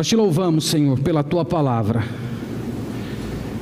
Nós 0.00 0.08
te 0.08 0.16
louvamos, 0.16 0.64
Senhor, 0.64 0.98
pela 1.00 1.22
tua 1.22 1.44
palavra. 1.44 2.02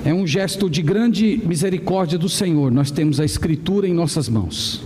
É 0.04 0.14
um 0.14 0.24
gesto 0.24 0.70
de 0.70 0.80
grande 0.82 1.42
misericórdia 1.44 2.16
do 2.16 2.28
Senhor. 2.28 2.70
Nós 2.70 2.92
temos 2.92 3.18
a 3.18 3.24
Escritura 3.24 3.88
em 3.88 3.92
nossas 3.92 4.28
mãos. 4.28 4.80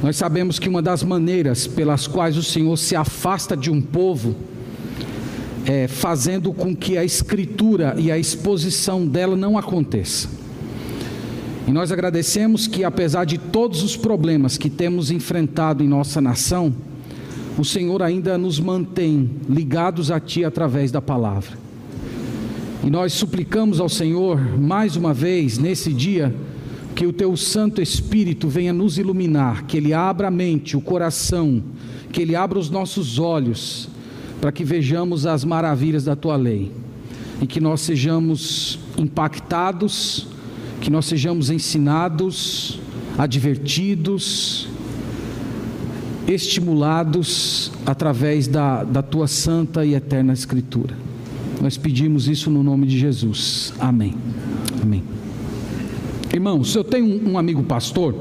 Nós 0.00 0.14
sabemos 0.14 0.60
que 0.60 0.68
uma 0.68 0.80
das 0.80 1.02
maneiras 1.02 1.66
pelas 1.66 2.06
quais 2.06 2.36
o 2.36 2.42
Senhor 2.44 2.76
se 2.76 2.94
afasta 2.94 3.56
de 3.56 3.68
um 3.68 3.82
povo 3.82 4.36
é 5.66 5.88
fazendo 5.88 6.52
com 6.52 6.72
que 6.72 6.96
a 6.96 7.04
Escritura 7.04 7.96
e 7.98 8.08
a 8.08 8.16
exposição 8.16 9.04
dela 9.04 9.34
não 9.34 9.58
aconteça. 9.58 10.28
E 11.66 11.72
nós 11.72 11.90
agradecemos 11.90 12.68
que, 12.68 12.84
apesar 12.84 13.24
de 13.24 13.38
todos 13.38 13.82
os 13.82 13.96
problemas 13.96 14.56
que 14.56 14.70
temos 14.70 15.10
enfrentado 15.10 15.82
em 15.82 15.88
nossa 15.88 16.20
nação, 16.20 16.72
o 17.58 17.64
Senhor 17.64 18.02
ainda 18.02 18.38
nos 18.38 18.58
mantém 18.58 19.30
ligados 19.48 20.10
a 20.10 20.18
Ti 20.18 20.44
através 20.44 20.90
da 20.90 21.02
palavra. 21.02 21.58
E 22.84 22.90
nós 22.90 23.12
suplicamos 23.12 23.78
ao 23.78 23.88
Senhor, 23.88 24.40
mais 24.58 24.96
uma 24.96 25.14
vez, 25.14 25.58
nesse 25.58 25.92
dia, 25.92 26.34
que 26.94 27.06
o 27.06 27.12
Teu 27.12 27.36
Santo 27.36 27.80
Espírito 27.80 28.48
venha 28.48 28.72
nos 28.72 28.98
iluminar, 28.98 29.64
que 29.64 29.76
Ele 29.76 29.94
abra 29.94 30.28
a 30.28 30.30
mente, 30.30 30.76
o 30.76 30.80
coração, 30.80 31.62
que 32.10 32.20
Ele 32.20 32.34
abra 32.34 32.58
os 32.58 32.70
nossos 32.70 33.18
olhos, 33.18 33.88
para 34.40 34.50
que 34.50 34.64
vejamos 34.64 35.26
as 35.26 35.44
maravilhas 35.44 36.04
da 36.04 36.16
Tua 36.16 36.36
lei 36.36 36.72
e 37.40 37.46
que 37.46 37.60
nós 37.60 37.80
sejamos 37.80 38.78
impactados, 38.96 40.28
que 40.80 40.90
nós 40.90 41.06
sejamos 41.06 41.50
ensinados, 41.50 42.78
advertidos, 43.18 44.68
estimulados 46.34 47.72
através 47.84 48.46
da, 48.46 48.84
da 48.84 49.02
tua 49.02 49.26
santa 49.26 49.84
e 49.84 49.94
eterna 49.94 50.32
Escritura. 50.32 50.96
Nós 51.60 51.76
pedimos 51.76 52.28
isso 52.28 52.50
no 52.50 52.62
nome 52.62 52.86
de 52.86 52.98
Jesus. 52.98 53.72
Amém. 53.78 54.14
Amém. 54.82 55.02
Irmãos, 56.32 56.74
eu 56.74 56.82
tenho 56.82 57.28
um, 57.28 57.38
amigo 57.38 57.62
pastor 57.62 58.14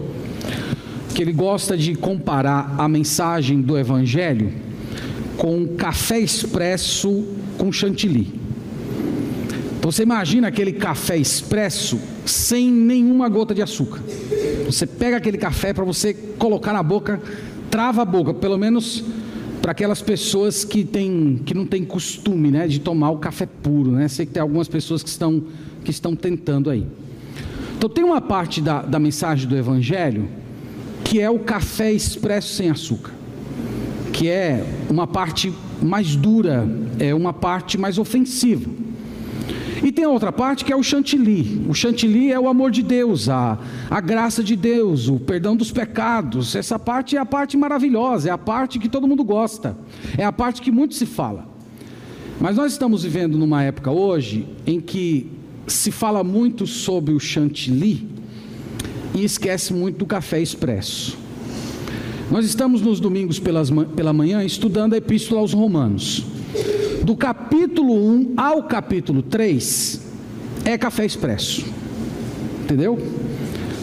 que 1.16 1.22
ele 1.22 1.32
gosta 1.32 1.78
de 1.78 1.96
comparar 1.96 2.76
a 2.78 2.88
mensagem 2.88 3.62
do 3.62 3.78
Evangelho 3.78 4.52
com 5.38 5.66
café 5.76 6.20
expresso 6.20 7.26
com 7.58 7.72
chantilly. 7.72 8.34
Então 9.80 9.92
você 9.92 10.04
imagina 10.04 10.50
aquele 10.50 10.74
café 10.74 11.18
expresso 11.18 12.00
sem 12.26 12.72
nenhuma 12.72 13.28
gota 13.28 13.56
de 13.56 13.62
açúcar. 13.62 14.02
Você 14.66 14.86
pega 14.86 15.18
aquele 15.18 15.38
café 15.38 15.74
para 15.74 15.84
você 15.84 16.14
colocar 16.14 16.74
na 16.74 16.84
boca, 16.84 17.20
trava 17.72 18.02
a 18.02 18.06
boca, 18.06 18.34
pelo 18.34 18.58
menos 18.58 19.04
para 19.62 19.72
aquelas 19.72 20.02
pessoas 20.02 20.66
que, 20.66 20.84
tem, 20.84 21.40
que 21.46 21.54
não 21.54 21.66
têm 21.66 21.86
costume 21.86 22.52
né, 22.52 22.68
de 22.68 22.80
tomar 22.80 23.12
o 23.12 23.18
café 23.18 23.46
puro. 23.46 23.92
Né? 23.92 24.08
Sei 24.08 24.26
que 24.26 24.34
tem 24.34 24.42
algumas 24.42 24.68
pessoas 24.68 25.02
que 25.02 25.10
estão, 25.10 25.42
que 25.84 25.92
estão 25.92 26.16
tentando 26.16 26.70
aí. 26.70 26.86
Então 27.78 27.90
tem 27.90 28.04
uma 28.04 28.22
parte 28.22 28.62
da, 28.62 28.82
da 28.82 29.00
mensagem 29.00 29.48
do 29.48 29.56
Evangelho 29.56 30.28
que 31.04 31.20
é 31.20 31.30
o 31.30 31.40
café 31.40 31.92
expresso 31.92 32.54
sem 32.54 32.70
açúcar, 32.70 33.12
que 34.14 34.30
é 34.30 34.66
uma 34.90 35.08
parte 35.08 35.52
mais 35.82 36.16
dura, 36.16 36.68
é 37.00 37.14
uma 37.14 37.34
parte 37.34 37.78
mais 37.78 37.98
ofensiva. 37.98 38.70
E 39.84 39.92
tem 39.92 40.06
a 40.06 40.10
outra 40.10 40.32
parte 40.32 40.64
que 40.64 40.72
é 40.72 40.76
o 40.76 40.84
chantilly. 40.84 41.66
O 41.68 41.74
chantilly 41.74 42.32
é 42.32 42.40
o 42.40 42.48
amor 42.48 42.70
de 42.70 42.84
Deus, 42.84 43.28
a, 43.30 43.58
a 43.90 44.00
graça 44.00 44.44
de 44.44 44.56
Deus, 44.56 45.08
o 45.08 45.20
perdão 45.20 45.56
dos 45.56 45.72
pecados. 45.72 46.56
Essa 46.56 46.78
parte 46.78 47.18
é 47.18 47.20
a 47.20 47.26
parte 47.26 47.58
maravilhosa, 47.58 48.30
é 48.30 48.32
a 48.32 48.38
parte 48.38 48.78
que 48.78 48.88
todo 48.88 49.08
mundo 49.08 49.24
gosta, 49.24 49.76
é 50.18 50.24
a 50.24 50.32
parte 50.32 50.62
que 50.62 50.72
muito 50.72 50.94
se 50.94 51.06
fala. 51.06 51.50
Mas 52.40 52.56
nós 52.56 52.72
estamos 52.72 53.04
vivendo 53.04 53.38
numa 53.38 53.64
época 53.64 53.92
hoje 53.92 54.48
em 54.66 54.80
que 54.80 55.32
se 55.66 55.92
fala 55.92 56.24
muito 56.24 56.68
sobre 56.68 57.14
o 57.14 57.20
chantilly 57.20 58.08
e 59.16 59.24
esquece 59.24 59.74
muito 59.74 59.98
do 59.98 60.06
café 60.06 60.40
expresso. 60.42 61.18
Nós 62.30 62.46
estamos 62.46 62.82
nos 62.82 63.00
domingos 63.00 63.40
pela 63.40 64.14
manhã 64.14 64.44
estudando 64.44 64.94
a 64.94 64.98
Epístola 64.98 65.42
aos 65.42 65.54
Romanos 65.54 66.26
do 67.04 67.16
capítulo 67.16 67.94
1 67.94 68.34
ao 68.38 68.64
capítulo 68.64 69.22
3 69.22 70.02
é 70.66 70.78
café 70.78 71.06
expresso. 71.06 71.66
Entendeu? 72.64 72.98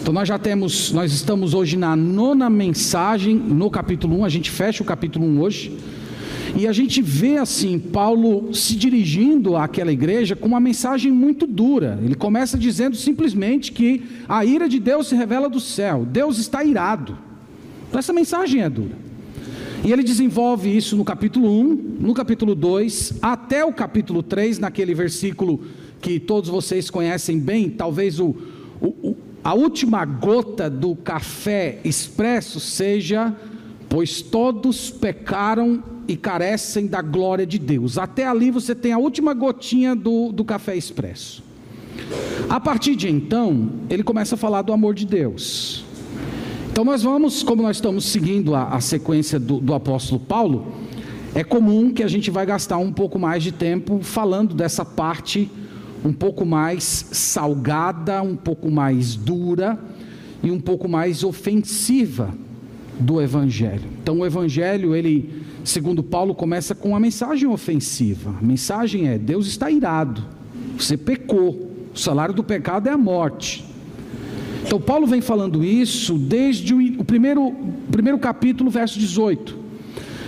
Então 0.01 0.13
nós 0.13 0.27
já 0.27 0.39
temos, 0.39 0.91
nós 0.91 1.11
estamos 1.11 1.53
hoje 1.53 1.77
na 1.77 1.95
nona 1.95 2.49
mensagem 2.49 3.35
no 3.35 3.69
capítulo 3.69 4.19
1, 4.21 4.25
a 4.25 4.29
gente 4.29 4.49
fecha 4.49 4.81
o 4.81 4.85
capítulo 4.85 5.25
1 5.25 5.41
hoje. 5.41 5.77
E 6.55 6.67
a 6.67 6.71
gente 6.71 7.01
vê 7.01 7.37
assim 7.37 7.77
Paulo 7.77 8.53
se 8.53 8.75
dirigindo 8.75 9.55
àquela 9.55 9.91
igreja 9.91 10.35
com 10.35 10.47
uma 10.47 10.59
mensagem 10.59 11.11
muito 11.11 11.45
dura. 11.45 11.99
Ele 12.03 12.15
começa 12.15 12.57
dizendo 12.57 12.95
simplesmente 12.95 13.71
que 13.71 14.03
a 14.27 14.43
ira 14.43 14.67
de 14.67 14.79
Deus 14.79 15.07
se 15.07 15.15
revela 15.15 15.47
do 15.47 15.59
céu. 15.59 16.07
Deus 16.09 16.39
está 16.39 16.63
irado. 16.63 17.17
Então 17.87 17.99
essa 17.99 18.13
mensagem 18.13 18.63
é 18.63 18.69
dura. 18.69 19.08
E 19.83 19.91
ele 19.91 20.03
desenvolve 20.03 20.75
isso 20.75 20.95
no 20.95 21.05
capítulo 21.05 21.49
1, 21.49 21.97
no 21.99 22.13
capítulo 22.13 22.53
2, 22.53 23.19
até 23.21 23.63
o 23.63 23.71
capítulo 23.71 24.21
3, 24.21 24.59
naquele 24.59 24.93
versículo 24.93 25.61
que 26.01 26.19
todos 26.19 26.49
vocês 26.49 26.89
conhecem 26.89 27.39
bem, 27.39 27.69
talvez 27.69 28.19
o, 28.19 28.35
o, 28.81 29.15
a 29.43 29.53
última 29.53 30.03
gota 30.05 30.69
do 30.69 30.95
café 30.95 31.79
expresso 31.83 32.59
seja: 32.59 33.35
Pois 33.87 34.21
todos 34.21 34.89
pecaram 34.89 35.83
e 36.07 36.17
carecem 36.17 36.87
da 36.87 37.01
glória 37.01 37.45
de 37.45 37.57
Deus. 37.57 37.97
Até 37.97 38.25
ali 38.27 38.51
você 38.51 38.75
tem 38.75 38.91
a 38.91 38.97
última 38.97 39.33
gotinha 39.33 39.95
do, 39.95 40.31
do 40.31 40.43
café 40.43 40.75
expresso. 40.75 41.43
A 42.49 42.59
partir 42.59 42.95
de 42.95 43.09
então, 43.09 43.69
ele 43.89 44.03
começa 44.03 44.35
a 44.35 44.37
falar 44.37 44.61
do 44.61 44.73
amor 44.73 44.93
de 44.93 45.05
Deus. 45.05 45.85
Então 46.79 46.89
nós 46.89 47.03
vamos, 47.03 47.43
como 47.43 47.61
nós 47.61 47.75
estamos 47.75 48.05
seguindo 48.05 48.55
a, 48.55 48.69
a 48.69 48.79
sequência 48.79 49.37
do, 49.37 49.59
do 49.59 49.73
apóstolo 49.73 50.17
Paulo, 50.17 50.65
é 51.35 51.43
comum 51.43 51.91
que 51.91 52.01
a 52.01 52.07
gente 52.07 52.31
vai 52.31 52.45
gastar 52.45 52.77
um 52.77 52.89
pouco 52.89 53.19
mais 53.19 53.43
de 53.43 53.51
tempo 53.51 53.99
falando 54.01 54.55
dessa 54.55 54.85
parte 54.85 55.51
um 56.05 56.13
pouco 56.13 56.45
mais 56.45 57.09
salgada, 57.11 58.21
um 58.21 58.37
pouco 58.37 58.71
mais 58.71 59.17
dura 59.17 59.77
e 60.41 60.49
um 60.51 60.57
pouco 60.57 60.87
mais 60.87 61.21
ofensiva 61.21 62.33
do 62.97 63.21
evangelho. 63.21 63.83
Então 64.01 64.19
o 64.19 64.25
evangelho, 64.25 64.95
ele, 64.95 65.43
segundo 65.65 66.01
Paulo, 66.01 66.33
começa 66.33 66.73
com 66.73 66.91
uma 66.91 66.99
mensagem 67.01 67.49
ofensiva. 67.49 68.33
A 68.39 68.41
mensagem 68.41 69.09
é: 69.09 69.17
Deus 69.17 69.47
está 69.47 69.69
irado. 69.69 70.23
Você 70.77 70.95
pecou. 70.95 71.67
O 71.93 71.99
salário 71.99 72.33
do 72.33 72.41
pecado 72.41 72.87
é 72.87 72.91
a 72.93 72.97
morte. 72.97 73.68
Então, 74.69 74.79
Paulo 74.79 75.07
vem 75.07 75.19
falando 75.19 75.63
isso 75.63 76.13
desde 76.13 76.75
o 76.75 77.03
primeiro, 77.03 77.51
primeiro 77.89 78.19
capítulo, 78.19 78.69
verso 78.69 78.99
18. 78.99 79.57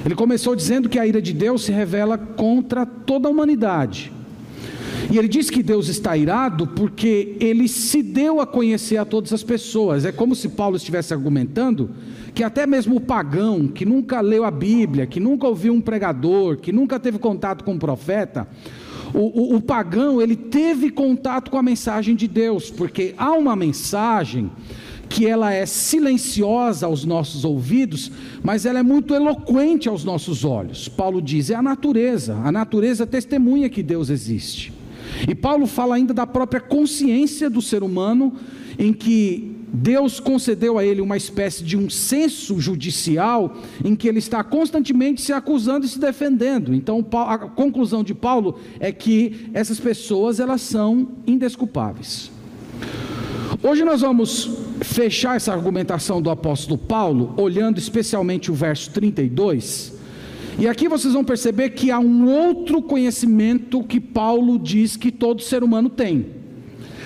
Ele 0.03 0.15
começou 0.15 0.55
dizendo 0.55 0.89
que 0.89 0.97
a 0.97 1.05
ira 1.05 1.21
de 1.21 1.31
Deus 1.31 1.61
se 1.61 1.71
revela 1.71 2.17
contra 2.17 2.83
toda 2.83 3.27
a 3.27 3.31
humanidade. 3.31 4.11
E 5.11 5.19
ele 5.19 5.27
diz 5.27 5.51
que 5.51 5.61
Deus 5.61 5.89
está 5.89 6.17
irado 6.17 6.65
porque 6.65 7.37
ele 7.39 7.67
se 7.67 8.01
deu 8.01 8.41
a 8.41 8.47
conhecer 8.47 8.97
a 8.97 9.05
todas 9.05 9.31
as 9.31 9.43
pessoas. 9.43 10.05
É 10.05 10.11
como 10.11 10.35
se 10.35 10.49
Paulo 10.49 10.75
estivesse 10.75 11.13
argumentando 11.13 11.91
que 12.33 12.43
até 12.43 12.65
mesmo 12.65 12.95
o 12.95 12.99
pagão, 12.99 13.67
que 13.67 13.85
nunca 13.85 14.21
leu 14.21 14.43
a 14.43 14.49
Bíblia, 14.49 15.05
que 15.05 15.19
nunca 15.19 15.45
ouviu 15.45 15.71
um 15.71 15.81
pregador, 15.81 16.57
que 16.57 16.71
nunca 16.71 16.99
teve 16.99 17.19
contato 17.19 17.63
com 17.63 17.73
um 17.73 17.77
profeta, 17.77 18.47
o, 19.13 19.53
o, 19.53 19.55
o 19.55 19.61
pagão 19.61 20.21
ele 20.21 20.35
teve 20.35 20.89
contato 20.89 21.51
com 21.51 21.57
a 21.57 21.63
mensagem 21.63 22.15
de 22.15 22.27
Deus, 22.27 22.69
porque 22.69 23.13
há 23.17 23.31
uma 23.33 23.55
mensagem 23.55 24.51
que 25.09 25.27
ela 25.27 25.53
é 25.53 25.65
silenciosa 25.65 26.85
aos 26.85 27.03
nossos 27.03 27.43
ouvidos, 27.43 28.09
mas 28.41 28.65
ela 28.65 28.79
é 28.79 28.83
muito 28.83 29.13
eloquente 29.13 29.89
aos 29.89 30.05
nossos 30.05 30.45
olhos. 30.45 30.87
Paulo 30.87 31.21
diz: 31.21 31.49
é 31.49 31.55
a 31.55 31.61
natureza, 31.61 32.35
a 32.35 32.51
natureza 32.51 33.05
testemunha 33.05 33.69
que 33.69 33.83
Deus 33.83 34.09
existe. 34.09 34.73
E 35.27 35.35
Paulo 35.35 35.67
fala 35.67 35.95
ainda 35.95 36.13
da 36.13 36.25
própria 36.25 36.61
consciência 36.61 37.49
do 37.49 37.61
ser 37.61 37.83
humano, 37.83 38.33
em 38.79 38.93
que 38.93 39.60
Deus 39.73 40.19
concedeu 40.19 40.77
a 40.77 40.85
ele 40.85 40.99
uma 40.99 41.15
espécie 41.15 41.63
de 41.63 41.77
um 41.77 41.89
senso 41.89 42.59
judicial 42.59 43.55
em 43.83 43.95
que 43.95 44.07
ele 44.07 44.19
está 44.19 44.43
constantemente 44.43 45.21
se 45.21 45.31
acusando 45.31 45.85
e 45.85 45.89
se 45.89 45.97
defendendo. 45.97 46.73
Então, 46.73 47.05
a 47.27 47.37
conclusão 47.37 48.03
de 48.03 48.13
Paulo 48.13 48.59
é 48.79 48.91
que 48.91 49.49
essas 49.53 49.79
pessoas 49.79 50.39
elas 50.39 50.61
são 50.61 51.07
indesculpáveis. 51.25 52.29
Hoje 53.63 53.85
nós 53.85 54.01
vamos 54.01 54.49
fechar 54.81 55.37
essa 55.37 55.53
argumentação 55.53 56.21
do 56.21 56.29
apóstolo 56.29 56.77
Paulo, 56.77 57.33
olhando 57.37 57.77
especialmente 57.77 58.51
o 58.51 58.53
verso 58.53 58.91
32. 58.91 59.93
E 60.59 60.67
aqui 60.67 60.89
vocês 60.89 61.13
vão 61.13 61.23
perceber 61.23 61.69
que 61.69 61.91
há 61.91 61.99
um 61.99 62.29
outro 62.29 62.81
conhecimento 62.81 63.83
que 63.83 63.99
Paulo 63.99 64.59
diz 64.59 64.97
que 64.97 65.11
todo 65.11 65.41
ser 65.41 65.63
humano 65.63 65.89
tem. 65.89 66.40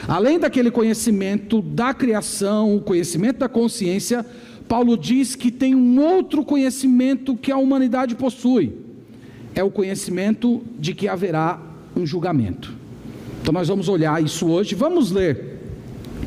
Além 0.07 0.39
daquele 0.39 0.69
conhecimento 0.69 1.61
da 1.61 1.93
criação, 1.93 2.75
o 2.75 2.81
conhecimento 2.81 3.39
da 3.39 3.49
consciência, 3.49 4.25
Paulo 4.67 4.97
diz 4.97 5.35
que 5.35 5.51
tem 5.51 5.75
um 5.75 5.99
outro 5.99 6.43
conhecimento 6.43 7.35
que 7.35 7.51
a 7.51 7.57
humanidade 7.57 8.15
possui. 8.15 8.85
é 9.57 9.63
o 9.63 9.71
conhecimento 9.71 10.61
de 10.77 10.93
que 10.93 11.07
haverá 11.07 11.61
um 11.95 12.05
julgamento. 12.05 12.73
Então 13.41 13.53
nós 13.53 13.69
vamos 13.69 13.87
olhar 13.87 14.21
isso 14.21 14.47
hoje. 14.47 14.75
Vamos 14.75 15.11
ler 15.11 15.61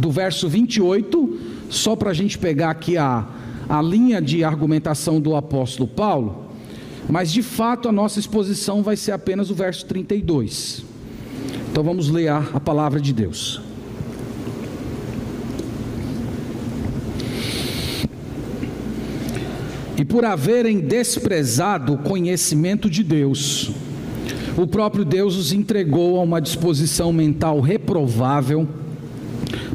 do 0.01 0.11
verso 0.11 0.49
28, 0.49 1.39
só 1.69 1.95
para 1.95 2.11
a 2.11 2.15
gente 2.15 2.39
pegar 2.39 2.71
aqui 2.71 2.97
a, 2.97 3.27
a 3.69 3.83
linha 3.83 4.23
de 4.23 4.43
argumentação 4.43 5.21
do 5.21 5.37
apóstolo 5.37 5.87
Paulo. 5.87 6.47
Mas 7.07 7.31
de 7.31 7.43
fato 7.43 7.87
a 7.87 7.93
nossa 7.93 8.19
exposição 8.19 8.83
vai 8.83 8.97
ser 8.97 9.13
apenas 9.13 9.51
o 9.51 9.55
verso 9.55 9.85
32. 9.85 10.88
Então 11.70 11.82
vamos 11.82 12.08
ler 12.08 12.29
a, 12.29 12.40
palavra 12.61 13.00
de 13.00 13.12
Deus. 13.12 13.61
E 19.96 20.05
por 20.05 20.25
haverem 20.25 20.81
desprezado 20.81 21.93
o 21.93 21.99
conhecimento 21.99 22.88
de 22.88 23.02
Deus, 23.02 23.73
o 24.56 24.67
próprio 24.67 25.05
Deus 25.05 25.37
os 25.37 25.52
entregou 25.52 26.19
a 26.19 26.23
uma 26.23 26.40
disposição 26.40 27.12
mental 27.12 27.61
reprovável 27.61 28.67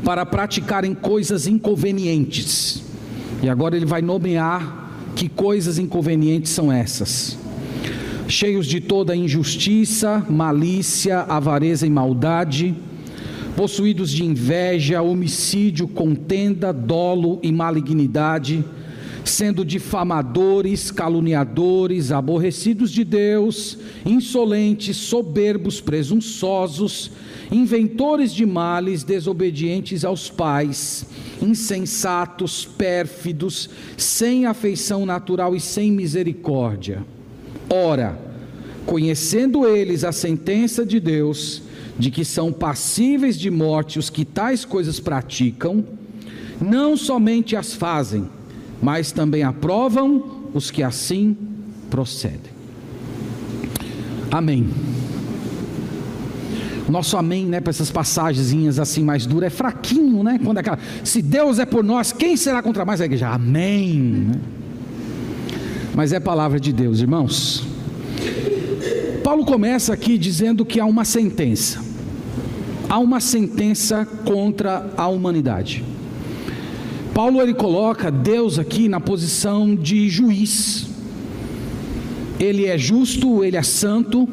para 0.04 0.25
praticarem 0.25 0.94
coisas 0.94 1.48
inconvenientes. 1.48 2.83
E 3.42 3.50
agora 3.50 3.75
ele 3.75 3.86
vai 3.86 4.01
nomear 4.01 5.12
que 5.16 5.30
coisas 5.30 5.77
inconvenientes 5.77 6.51
são 6.51 6.71
essas? 6.71 7.38
Cheios 8.28 8.66
de 8.66 8.80
toda 8.80 9.16
injustiça, 9.16 10.25
malícia, 10.30 11.20
avareza 11.20 11.86
e 11.86 11.90
maldade, 11.90 12.75
possuídos 13.56 14.10
de 14.12 14.24
inveja, 14.24 15.02
homicídio, 15.02 15.88
contenda, 15.88 16.72
dolo 16.72 17.40
e 17.44 17.52
malignidade 17.52 18.64
sendo 19.25 19.64
difamadores, 19.64 20.92
caluniadores, 20.92 22.12
aborrecidos 22.12 22.92
de 22.92 23.04
Deus, 23.04 23.78
insolentes, 24.06 24.98
soberbos, 24.98 25.80
presunçosos, 25.80 27.12
inventores 27.52 28.34
de 28.34 28.46
males, 28.46 29.04
desobedientes 29.04 30.04
aos 30.04 30.30
pais, 30.30 31.06
insensatos, 31.42 32.66
pérfidos, 32.66 33.69
sem 33.98 34.46
afeição 34.46 35.06
natural 35.06 35.56
e 35.56 35.60
sem 35.60 35.92
misericórdia. 35.92 37.06
Ora, 37.69 38.18
conhecendo 38.86 39.68
eles 39.68 40.04
a 40.04 40.12
sentença 40.12 40.86
de 40.86 41.00
Deus, 41.00 41.62
de 41.98 42.10
que 42.12 42.25
são 42.25 42.51
passíveis 42.51 43.38
de 43.38 43.50
morte 43.50 44.00
os 44.00 44.10
que 44.10 44.25
tais 44.25 44.65
coisas 44.65 45.00
praticam, 45.00 45.83
não 46.60 46.95
somente 46.98 47.56
as 47.56 47.74
fazem, 47.74 48.27
mas 48.81 49.12
também 49.12 49.44
aprovam 49.44 50.50
os 50.54 50.69
que 50.71 50.83
assim 50.83 51.36
procedem. 51.89 52.51
Amém. 54.31 54.68
Nosso 56.89 57.16
amém, 57.18 57.45
né, 57.45 57.62
para 57.62 57.69
essas 57.69 57.89
passagens 57.89 58.77
assim 58.77 59.04
mais 59.04 59.25
duras 59.25 59.48
é 59.48 59.50
fraquinho, 59.50 60.21
né? 60.21 60.39
Quando 60.44 60.57
é 60.57 60.59
aquela, 60.59 60.80
se 61.04 61.21
Deus 61.21 61.57
é 61.59 61.66
por 61.66 61.83
nós, 61.83 62.12
quem 62.12 62.36
será 62.36 62.62
contra 62.62 62.83
nós? 62.83 63.00
A 63.00 63.06
igreja, 63.06 63.30
amém. 63.30 64.00
Né? 64.00 64.42
Mas 65.95 66.12
é 66.12 66.19
palavra 66.19 66.60
de 66.60 66.74
Deus, 66.74 67.00
irmãos. 67.00 67.63
Paulo 69.24 69.45
começa 69.45 69.94
aqui 69.94 70.18
dizendo 70.18 70.66
que 70.66 70.80
há 70.80 70.86
uma 70.86 71.06
sentença. 71.06 71.84
Há 72.90 72.98
uma 72.98 73.19
sentença 73.19 74.06
contra 74.25 74.92
a 74.98 75.07
humanidade. 75.07 75.84
Paulo 77.13 77.40
ele 77.40 77.54
coloca 77.54 78.10
Deus 78.10 78.57
aqui 78.57 78.90
na 78.90 79.00
posição 79.00 79.75
de 79.75 80.10
juiz. 80.10 80.88
Ele 82.40 82.66
é 82.66 82.78
justo, 82.78 83.44
ele 83.44 83.56
é 83.56 83.62
santo, 83.62 84.28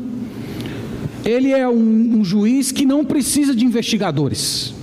ele 1.24 1.50
é 1.50 1.68
um, 1.68 2.18
um 2.18 2.24
juiz 2.24 2.72
que 2.72 2.86
não 2.86 3.04
precisa 3.04 3.54
de 3.54 3.66
investigadores. 3.66 4.74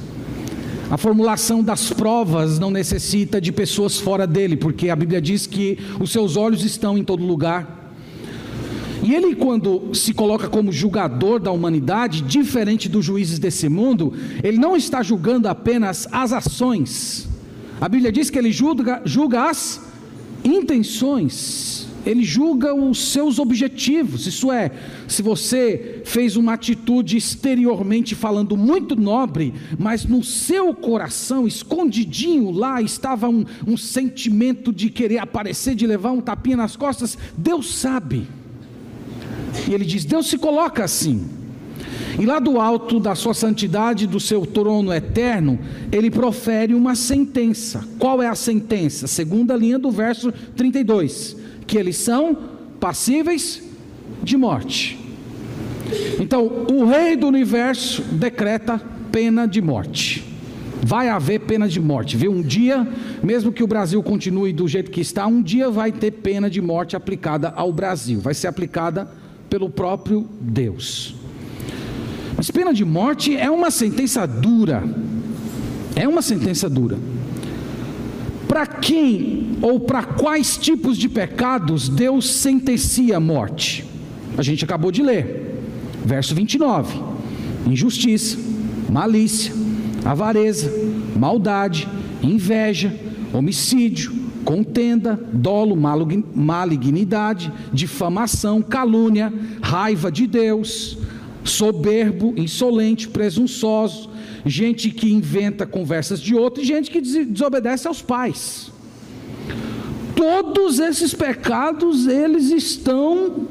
A 0.89 0.97
formulação 0.97 1.61
das 1.61 1.91
provas 1.91 2.59
não 2.59 2.71
necessita 2.71 3.41
de 3.41 3.51
pessoas 3.51 3.99
fora 3.99 4.25
dele, 4.25 4.55
porque 4.55 4.89
a 4.89 4.95
Bíblia 4.95 5.21
diz 5.21 5.45
que 5.45 5.77
os 5.99 6.11
seus 6.11 6.37
olhos 6.37 6.63
estão 6.63 6.97
em 6.97 7.03
todo 7.03 7.25
lugar. 7.25 7.93
E 9.03 9.13
ele, 9.13 9.35
quando 9.35 9.93
se 9.93 10.13
coloca 10.13 10.47
como 10.47 10.71
julgador 10.71 11.39
da 11.39 11.51
humanidade, 11.51 12.21
diferente 12.21 12.89
dos 12.89 13.05
juízes 13.05 13.37
desse 13.37 13.69
mundo, 13.69 14.13
ele 14.43 14.57
não 14.57 14.75
está 14.75 15.03
julgando 15.03 15.47
apenas 15.47 16.07
as 16.11 16.33
ações, 16.33 17.27
a 17.79 17.87
Bíblia 17.87 18.11
diz 18.11 18.29
que 18.29 18.39
ele 18.39 18.51
julga, 18.51 19.01
julga 19.05 19.49
as 19.49 19.79
intenções, 20.43 21.86
ele 22.09 22.23
julga 22.23 22.73
os 22.73 23.11
seus 23.11 23.37
objetivos. 23.37 24.25
Isso 24.25 24.51
é, 24.51 24.71
se 25.07 25.21
você 25.21 26.01
fez 26.05 26.37
uma 26.37 26.53
atitude 26.53 27.17
exteriormente 27.17 28.15
falando 28.15 28.55
muito 28.55 28.95
nobre, 28.95 29.53
mas 29.77 30.05
no 30.05 30.23
seu 30.23 30.73
coração, 30.73 31.45
escondidinho 31.45 32.51
lá, 32.51 32.81
estava 32.81 33.27
um, 33.27 33.43
um 33.67 33.75
sentimento 33.75 34.71
de 34.71 34.89
querer 34.89 35.19
aparecer, 35.19 35.75
de 35.75 35.85
levar 35.85 36.11
um 36.11 36.21
tapinha 36.21 36.57
nas 36.57 36.77
costas, 36.77 37.17
Deus 37.37 37.75
sabe. 37.75 38.25
E 39.67 39.73
ele 39.73 39.85
diz: 39.85 40.05
Deus 40.05 40.27
se 40.27 40.37
coloca 40.37 40.83
assim. 40.83 41.27
E 42.19 42.25
lá 42.25 42.39
do 42.39 42.59
alto 42.59 42.99
da 42.99 43.13
sua 43.15 43.33
santidade, 43.33 44.07
do 44.07 44.19
seu 44.19 44.45
trono 44.45 44.91
eterno, 44.91 45.59
ele 45.91 46.09
profere 46.09 46.73
uma 46.73 46.95
sentença. 46.95 47.87
Qual 47.99 48.21
é 48.23 48.27
a 48.27 48.33
sentença? 48.33 49.05
Segunda 49.07 49.55
linha 49.55 49.77
do 49.77 49.91
verso 49.91 50.31
32: 50.55 51.46
que 51.67 51.77
eles 51.77 51.97
são 51.97 52.37
passíveis 52.79 53.61
de 54.23 54.37
morte. 54.37 54.97
Então, 56.19 56.65
o 56.71 56.85
rei 56.85 57.15
do 57.15 57.27
universo 57.27 58.01
decreta 58.01 58.81
pena 59.11 59.47
de 59.47 59.61
morte. 59.61 60.23
Vai 60.81 61.09
haver 61.09 61.41
pena 61.41 61.67
de 61.67 61.79
morte, 61.79 62.15
viu? 62.15 62.31
Um 62.31 62.41
dia, 62.41 62.87
mesmo 63.23 63.51
que 63.51 63.63
o 63.63 63.67
Brasil 63.67 64.01
continue 64.01 64.53
do 64.53 64.67
jeito 64.67 64.91
que 64.91 65.01
está, 65.01 65.27
um 65.27 65.41
dia 65.41 65.69
vai 65.69 65.91
ter 65.91 66.11
pena 66.11 66.49
de 66.49 66.61
morte 66.61 66.95
aplicada 66.95 67.49
ao 67.55 67.73
Brasil. 67.73 68.19
Vai 68.19 68.33
ser 68.33 68.47
aplicada 68.47 69.09
pelo 69.49 69.69
próprio 69.69 70.27
Deus. 70.39 71.15
Mas 72.35 72.51
pena 72.51 72.73
de 72.73 72.85
morte 72.85 73.35
é 73.35 73.49
uma 73.49 73.71
sentença 73.71 74.25
dura. 74.27 74.83
É 75.95 76.07
uma 76.07 76.21
sentença 76.21 76.69
dura. 76.69 76.97
Para 78.47 78.65
quem 78.65 79.57
ou 79.61 79.79
para 79.79 80.03
quais 80.03 80.57
tipos 80.57 80.97
de 80.97 81.09
pecados 81.09 81.89
Deus 81.89 82.29
sentencia 82.29 83.17
a 83.17 83.19
morte? 83.19 83.85
A 84.37 84.41
gente 84.41 84.63
acabou 84.63 84.91
de 84.91 85.01
ler. 85.03 85.61
Verso 86.05 86.33
29. 86.33 87.01
Injustiça, 87.65 88.37
malícia, 88.89 89.53
avareza, 90.05 90.71
maldade, 91.15 91.87
inveja, 92.23 92.93
homicídio, 93.33 94.13
contenda, 94.45 95.19
dolo, 95.33 95.75
malignidade, 95.75 97.51
difamação, 97.73 98.61
calúnia, 98.61 99.33
raiva 99.61 100.09
de 100.09 100.25
Deus, 100.25 100.97
soberbo, 101.43 102.33
insolente, 102.37 103.09
presunçoso, 103.09 104.09
gente 104.47 104.89
que 104.89 105.11
inventa 105.11 105.65
conversas 105.65 106.19
de 106.19 106.35
outro 106.35 106.63
e 106.63 106.65
gente 106.65 106.89
que 106.89 107.01
desobedece 107.01 107.87
aos 107.87 108.01
pais. 108.01 108.71
Todos 110.15 110.79
esses 110.79 111.13
pecados, 111.13 112.07
eles 112.07 112.49
estão 112.49 113.47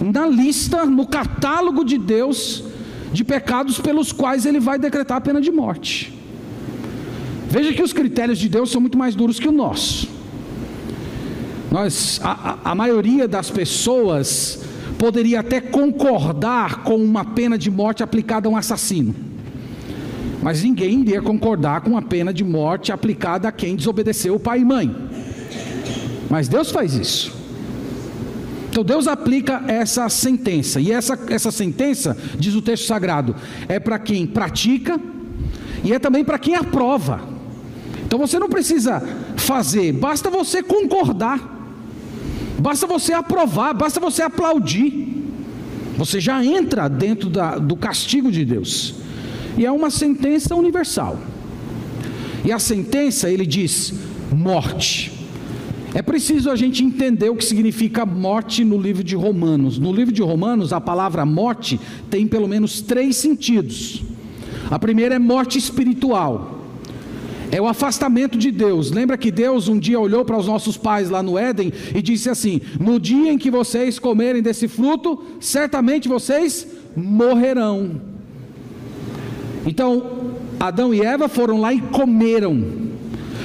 na 0.00 0.26
lista, 0.26 0.84
no 0.84 1.06
catálogo 1.06 1.84
de 1.84 1.98
Deus, 1.98 2.64
de 3.12 3.24
pecados 3.24 3.78
pelos 3.78 4.10
quais 4.10 4.46
ele 4.46 4.58
vai 4.58 4.78
decretar 4.78 5.18
a 5.18 5.20
pena 5.20 5.40
de 5.40 5.50
morte. 5.50 6.12
Veja 7.48 7.72
que 7.72 7.82
os 7.82 7.92
critérios 7.92 8.38
de 8.38 8.48
Deus 8.48 8.70
são 8.70 8.80
muito 8.80 8.96
mais 8.96 9.14
duros 9.14 9.38
que 9.38 9.46
o 9.46 9.52
nosso. 9.52 10.08
Nós, 11.70 12.20
a, 12.22 12.58
a 12.64 12.74
maioria 12.74 13.28
das 13.28 13.50
pessoas 13.50 14.60
poderia 14.98 15.40
até 15.40 15.60
concordar 15.60 16.82
com 16.82 16.96
uma 16.96 17.24
pena 17.24 17.58
de 17.58 17.70
morte 17.70 18.02
aplicada 18.02 18.48
a 18.48 18.50
um 18.50 18.56
assassino. 18.56 19.31
Mas 20.42 20.62
ninguém 20.62 21.00
iria 21.02 21.22
concordar 21.22 21.80
com 21.82 21.90
uma 21.90 22.02
pena 22.02 22.34
de 22.34 22.42
morte 22.42 22.90
aplicada 22.90 23.48
a 23.48 23.52
quem 23.52 23.76
desobedeceu 23.76 24.34
o 24.34 24.40
pai 24.40 24.60
e 24.60 24.64
mãe. 24.64 24.94
Mas 26.28 26.48
Deus 26.48 26.70
faz 26.70 26.94
isso. 26.94 27.32
Então 28.68 28.82
Deus 28.82 29.06
aplica 29.06 29.62
essa 29.68 30.08
sentença. 30.08 30.80
E 30.80 30.90
essa, 30.90 31.18
essa 31.28 31.50
sentença, 31.50 32.16
diz 32.38 32.54
o 32.54 32.62
texto 32.62 32.86
sagrado, 32.86 33.36
é 33.68 33.78
para 33.78 33.98
quem 33.98 34.26
pratica 34.26 34.98
e 35.84 35.92
é 35.92 35.98
também 35.98 36.24
para 36.24 36.38
quem 36.38 36.56
aprova. 36.56 37.20
Então 38.04 38.18
você 38.18 38.38
não 38.38 38.48
precisa 38.48 39.00
fazer, 39.36 39.92
basta 39.92 40.28
você 40.28 40.62
concordar. 40.62 41.52
Basta 42.58 42.86
você 42.86 43.12
aprovar, 43.12 43.74
basta 43.74 43.98
você 43.98 44.22
aplaudir. 44.22 45.24
Você 45.96 46.20
já 46.20 46.44
entra 46.44 46.88
dentro 46.88 47.28
da, 47.28 47.58
do 47.58 47.76
castigo 47.76 48.30
de 48.30 48.44
Deus. 48.44 48.94
E 49.56 49.66
é 49.66 49.70
uma 49.70 49.90
sentença 49.90 50.54
universal. 50.54 51.18
E 52.44 52.50
a 52.50 52.58
sentença, 52.58 53.30
ele 53.30 53.46
diz: 53.46 53.92
morte. 54.32 55.12
É 55.94 56.00
preciso 56.00 56.50
a 56.50 56.56
gente 56.56 56.82
entender 56.82 57.28
o 57.28 57.36
que 57.36 57.44
significa 57.44 58.06
morte 58.06 58.64
no 58.64 58.80
livro 58.80 59.04
de 59.04 59.14
Romanos. 59.14 59.78
No 59.78 59.92
livro 59.92 60.12
de 60.12 60.22
Romanos, 60.22 60.72
a 60.72 60.80
palavra 60.80 61.26
morte 61.26 61.78
tem 62.08 62.26
pelo 62.26 62.48
menos 62.48 62.80
três 62.80 63.16
sentidos. 63.16 64.02
A 64.70 64.78
primeira 64.78 65.16
é 65.16 65.18
morte 65.18 65.58
espiritual. 65.58 66.60
É 67.50 67.60
o 67.60 67.66
afastamento 67.66 68.38
de 68.38 68.50
Deus. 68.50 68.90
Lembra 68.90 69.18
que 69.18 69.30
Deus 69.30 69.68
um 69.68 69.78
dia 69.78 70.00
olhou 70.00 70.24
para 70.24 70.38
os 70.38 70.46
nossos 70.46 70.78
pais 70.78 71.10
lá 71.10 71.22
no 71.22 71.36
Éden 71.36 71.70
e 71.94 72.00
disse 72.00 72.30
assim: 72.30 72.62
No 72.80 72.98
dia 72.98 73.30
em 73.30 73.36
que 73.36 73.50
vocês 73.50 73.98
comerem 73.98 74.40
desse 74.40 74.66
fruto, 74.66 75.22
certamente 75.38 76.08
vocês 76.08 76.66
morrerão. 76.96 78.11
Então, 79.66 80.32
Adão 80.58 80.92
e 80.92 81.00
Eva 81.00 81.28
foram 81.28 81.60
lá 81.60 81.72
e 81.72 81.80
comeram. 81.80 82.82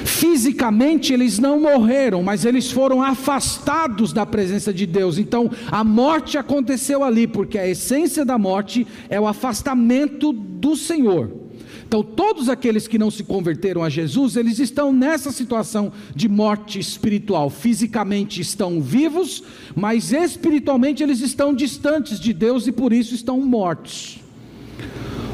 Fisicamente 0.05 1.13
eles 1.13 1.37
não 1.37 1.59
morreram, 1.59 2.23
mas 2.23 2.45
eles 2.45 2.71
foram 2.71 3.03
afastados 3.03 4.13
da 4.13 4.25
presença 4.25 4.73
de 4.73 4.85
Deus. 4.85 5.17
Então 5.17 5.51
a 5.69 5.83
morte 5.83 6.37
aconteceu 6.37 7.03
ali, 7.03 7.27
porque 7.27 7.57
a 7.57 7.67
essência 7.67 8.23
da 8.23 8.37
morte 8.37 8.87
é 9.09 9.19
o 9.19 9.27
afastamento 9.27 10.31
do 10.31 10.75
Senhor. 10.75 11.47
Então, 11.87 12.03
todos 12.03 12.49
aqueles 12.49 12.85
que 12.85 12.99
não 12.99 13.09
se 13.09 13.23
converteram 13.23 13.81
a 13.81 13.89
Jesus, 13.89 14.35
eles 14.35 14.59
estão 14.59 14.91
nessa 14.91 15.31
situação 15.31 15.93
de 16.13 16.27
morte 16.27 16.77
espiritual. 16.79 17.49
Fisicamente 17.49 18.41
estão 18.41 18.81
vivos, 18.81 19.41
mas 19.73 20.11
espiritualmente 20.11 21.01
eles 21.01 21.21
estão 21.21 21.53
distantes 21.53 22.19
de 22.19 22.33
Deus 22.33 22.67
e 22.67 22.73
por 22.73 22.91
isso 22.91 23.15
estão 23.15 23.39
mortos. 23.39 24.19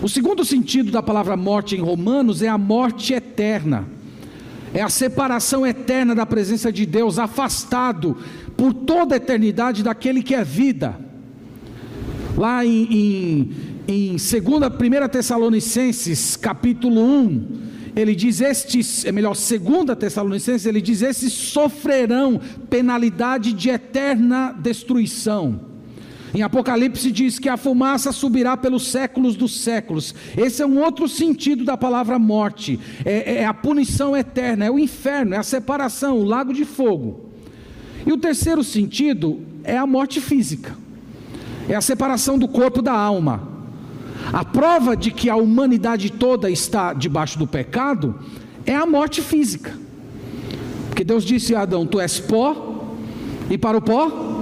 O 0.03 0.09
segundo 0.09 0.45
sentido 0.45 0.91
da 0.91 1.01
palavra 1.01 1.35
morte 1.35 1.75
em 1.75 1.79
Romanos 1.79 2.43
é 2.43 2.47
a 2.47 2.57
morte 2.57 3.13
eterna 3.13 3.87
é 4.73 4.81
a 4.81 4.89
separação 4.89 5.65
eterna 5.65 6.15
da 6.15 6.25
presença 6.25 6.71
de 6.71 6.85
Deus, 6.85 7.19
afastado 7.19 8.17
por 8.57 8.73
toda 8.73 9.15
a 9.15 9.17
eternidade 9.17 9.83
daquele 9.83 10.23
que 10.23 10.33
é 10.33 10.43
vida. 10.43 10.99
Lá 12.35 12.65
em, 12.65 12.87
em, 12.91 13.51
em 13.87 14.09
2, 14.15 14.43
1 14.43 15.09
Tessalonicenses, 15.09 16.35
capítulo 16.35 16.99
1, 17.01 17.47
ele 17.95 18.15
diz: 18.15 18.41
Estes, 18.41 19.05
é 19.05 19.11
melhor, 19.11 19.35
2 19.35 19.97
Tessalonicenses, 19.99 20.65
ele 20.65 20.81
diz: 20.81 21.03
Esses 21.03 21.31
sofrerão 21.31 22.41
penalidade 22.67 23.53
de 23.53 23.69
eterna 23.69 24.51
destruição. 24.51 25.72
Em 26.33 26.41
Apocalipse 26.41 27.11
diz 27.11 27.37
que 27.37 27.47
a 27.47 27.55
fumaça 27.55 28.11
subirá 28.11 28.57
pelos 28.57 28.87
séculos 28.87 29.35
dos 29.35 29.61
séculos. 29.61 30.15
Esse 30.35 30.63
é 30.63 30.65
um 30.65 30.81
outro 30.81 31.07
sentido 31.07 31.63
da 31.63 31.77
palavra 31.77 32.17
morte. 32.17 32.79
É, 33.05 33.35
é 33.35 33.45
a 33.45 33.53
punição 33.53 34.17
eterna, 34.17 34.65
é 34.65 34.71
o 34.71 34.79
inferno, 34.79 35.35
é 35.35 35.37
a 35.37 35.43
separação, 35.43 36.17
o 36.17 36.23
lago 36.23 36.51
de 36.51 36.65
fogo. 36.65 37.29
E 38.05 38.11
o 38.11 38.17
terceiro 38.17 38.63
sentido 38.63 39.41
é 39.63 39.77
a 39.77 39.85
morte 39.85 40.19
física. 40.19 40.75
É 41.69 41.75
a 41.75 41.81
separação 41.81 42.39
do 42.39 42.47
corpo 42.47 42.81
da 42.81 42.93
alma. 42.93 43.47
A 44.31 44.43
prova 44.43 44.97
de 44.97 45.11
que 45.11 45.29
a 45.29 45.35
humanidade 45.35 46.11
toda 46.11 46.49
está 46.49 46.93
debaixo 46.93 47.37
do 47.37 47.45
pecado 47.45 48.19
é 48.65 48.75
a 48.75 48.87
morte 48.87 49.21
física. 49.21 49.77
Porque 50.87 51.03
Deus 51.03 51.23
disse 51.23 51.53
a 51.53 51.61
Adão: 51.61 51.85
Tu 51.85 51.99
és 51.99 52.19
pó, 52.19 52.87
e 53.49 53.57
para 53.57 53.77
o 53.77 53.81
pó 53.81 54.32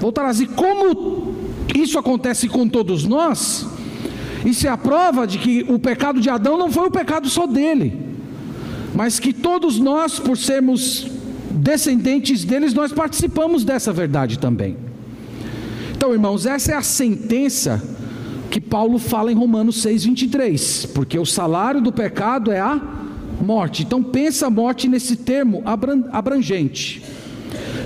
voltarás. 0.00 0.40
E 0.40 0.46
como 0.46 1.34
isso 1.74 1.98
acontece 1.98 2.48
com 2.48 2.68
todos 2.68 3.04
nós, 3.04 3.66
isso 4.44 4.66
é 4.66 4.70
a 4.70 4.76
prova 4.76 5.26
de 5.26 5.38
que 5.38 5.64
o 5.68 5.78
pecado 5.78 6.20
de 6.20 6.30
Adão 6.30 6.58
não 6.58 6.70
foi 6.70 6.88
o 6.88 6.90
pecado 6.90 7.28
só 7.28 7.46
dele, 7.46 7.96
mas 8.94 9.18
que 9.18 9.32
todos 9.32 9.78
nós, 9.78 10.18
por 10.18 10.36
sermos 10.36 11.06
descendentes 11.50 12.44
deles, 12.44 12.72
nós 12.72 12.92
participamos 12.92 13.64
dessa 13.64 13.92
verdade 13.92 14.38
também. 14.38 14.76
Então, 15.94 16.12
irmãos, 16.12 16.46
essa 16.46 16.72
é 16.72 16.74
a 16.74 16.82
sentença 16.82 17.82
que 18.50 18.60
Paulo 18.60 18.98
fala 18.98 19.30
em 19.30 19.34
Romanos 19.34 19.82
6:23, 19.82 20.86
porque 20.86 21.18
o 21.18 21.26
salário 21.26 21.80
do 21.80 21.92
pecado 21.92 22.50
é 22.50 22.58
a 22.58 22.80
morte. 23.40 23.82
Então 23.82 24.02
pensa 24.02 24.46
a 24.46 24.50
morte 24.50 24.88
nesse 24.88 25.16
termo 25.16 25.62
abrangente. 26.12 27.02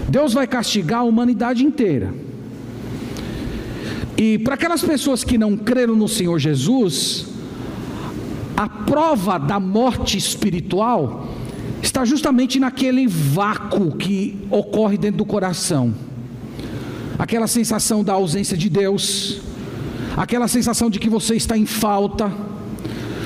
Deus 0.09 0.33
vai 0.33 0.47
castigar 0.47 1.01
a 1.01 1.05
humanidade 1.05 1.65
inteira. 1.65 2.13
E 4.17 4.39
para 4.39 4.55
aquelas 4.55 4.83
pessoas 4.83 5.25
que 5.25 5.37
não 5.37 5.57
creram 5.57 5.97
no 5.97 6.09
Senhor 6.09 6.39
Jesus, 6.39 7.27
a 8.57 8.69
prova 8.69 9.39
da 9.39 9.59
morte 9.59 10.17
espiritual 10.17 11.27
está 11.83 12.05
justamente 12.05 12.61
naquele 12.61 13.07
vácuo 13.07 13.97
que 13.97 14.39
ocorre 14.51 14.97
dentro 14.97 15.19
do 15.19 15.25
coração. 15.25 15.93
Aquela 17.19 17.47
sensação 17.47 18.05
da 18.05 18.13
ausência 18.13 18.57
de 18.57 18.69
Deus, 18.71 19.41
aquela 20.17 20.49
sensação 20.49 20.89
de 20.89 20.99
que 20.99 21.11
você 21.11 21.35
está 21.35 21.57
em 21.57 21.67
falta, 21.67 22.33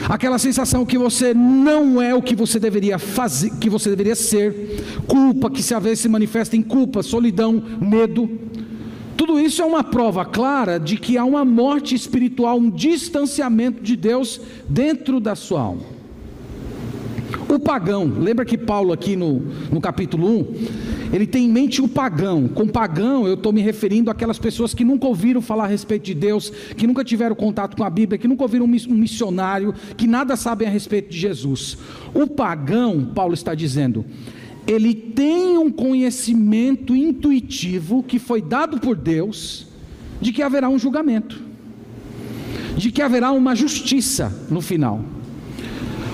aquela 0.09 0.39
sensação 0.39 0.87
que 0.87 0.97
você 0.97 1.35
não 1.35 2.01
é 2.01 2.15
o 2.15 2.23
que 2.23 2.35
você 2.35 2.59
deveria 2.59 2.99
fazer, 2.99 3.51
que 3.59 3.69
você 3.69 3.91
deveria 3.91 4.15
ser, 4.15 5.03
culpa 5.07 5.51
que 5.51 5.63
se 5.63 5.75
às 5.75 5.83
vezes 5.83 6.01
se 6.01 6.09
manifesta 6.09 6.57
em 6.57 6.63
culpa, 6.63 7.03
solidão, 7.03 7.63
medo. 7.81 8.29
Tudo 9.17 9.39
isso 9.39 9.61
é 9.61 9.65
uma 9.65 9.85
prova 9.85 10.25
clara 10.25 10.79
de 10.79 10.97
que 10.97 11.19
há 11.19 11.25
uma 11.25 11.45
morte 11.45 11.95
espiritual, 11.95 12.59
um 12.59 12.71
distanciamento 12.71 13.83
de 13.83 13.97
Deus 13.97 14.41
dentro 14.69 15.21
da 15.21 15.35
sua 15.35 15.61
alma. 15.61 15.98
O 17.49 17.59
pagão, 17.59 18.05
lembra 18.05 18.45
que 18.45 18.59
Paulo 18.59 18.93
aqui 18.93 19.17
no, 19.17 19.43
no 19.73 19.81
capítulo 19.81 20.29
1, 20.29 20.55
ele 21.15 21.27
tem 21.27 21.47
em 21.47 21.51
mente 21.51 21.81
o 21.81 21.89
pagão. 21.89 22.47
Com 22.47 22.69
pagão 22.69 23.27
eu 23.27 23.35
estou 23.35 23.53
me 23.53 23.63
referindo 23.63 24.11
àquelas 24.11 24.39
pessoas 24.39 24.75
que 24.75 24.85
nunca 24.85 25.07
ouviram 25.07 25.41
falar 25.41 25.65
a 25.65 25.69
respeito 25.69 26.05
de 26.05 26.15
Deus, 26.15 26.51
que 26.77 26.87
nunca 26.87 27.03
tiveram 27.03 27.35
contato 27.35 27.77
com 27.77 27.85
a 27.85 27.91
Bíblia, 27.91 28.19
que 28.19 28.29
nunca 28.29 28.43
ouviram 28.43 28.67
um 28.67 28.95
missionário, 28.95 29.75
que 29.97 30.07
nada 30.07 30.37
sabem 30.37 30.69
a 30.69 30.71
respeito 30.71 31.11
de 31.11 31.19
Jesus. 31.19 31.79
O 32.13 32.27
pagão, 32.27 33.13
Paulo 33.15 33.33
está 33.33 33.55
dizendo, 33.55 34.05
ele 34.67 34.95
tem 34.95 35.57
um 35.57 35.71
conhecimento 35.71 36.95
intuitivo 36.95 38.03
que 38.03 38.19
foi 38.19 38.43
dado 38.43 38.79
por 38.79 38.95
Deus 38.95 39.67
de 40.21 40.33
que 40.33 40.43
haverá 40.43 40.69
um 40.69 40.79
julgamento, 40.79 41.41
de 42.77 42.93
que 42.93 43.01
haverá 43.01 43.33
uma 43.33 43.55
justiça 43.55 44.47
no 44.51 44.61
final. 44.61 45.03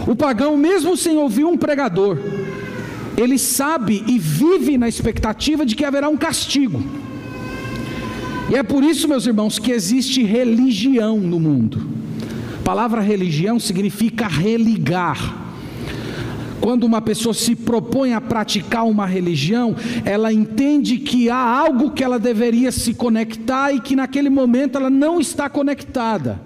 O 0.07 0.15
pagão, 0.15 0.57
mesmo 0.57 0.97
sem 0.97 1.17
ouvir 1.17 1.45
um 1.45 1.57
pregador, 1.57 2.19
ele 3.17 3.39
sabe 3.39 4.05
e 4.07 4.19
vive 4.19 4.77
na 4.77 4.89
expectativa 4.89 5.65
de 5.65 5.75
que 5.75 5.85
haverá 5.85 6.09
um 6.09 6.17
castigo. 6.17 6.83
E 8.51 8.57
é 8.57 8.63
por 8.63 8.85
isso, 8.85 9.09
meus 9.09 9.27
irmãos, 9.27 9.59
que 9.59 9.73
existe 9.73 10.23
religião 10.23 11.19
no 11.19 11.41
mundo. 11.41 11.87
A 12.61 12.63
palavra 12.63 13.01
religião 13.01 13.59
significa 13.59 14.27
religar. 14.27 15.43
Quando 16.61 16.85
uma 16.85 17.01
pessoa 17.01 17.35
se 17.35 17.55
propõe 17.55 18.15
a 18.15 18.21
praticar 18.21 18.87
uma 18.87 19.07
religião, 19.07 19.75
ela 20.05 20.33
entende 20.33 20.99
que 20.99 21.31
há 21.31 21.37
algo 21.37 21.91
que 21.91 22.03
ela 22.03 22.19
deveria 22.19 22.73
se 22.73 22.95
conectar 22.95 23.73
e 23.73 23.81
que 23.81 23.97
naquele 23.97 24.31
momento 24.31 24.77
ela 24.77 24.91
não 24.91 25.21
está 25.21 25.49
conectada. 25.49 26.41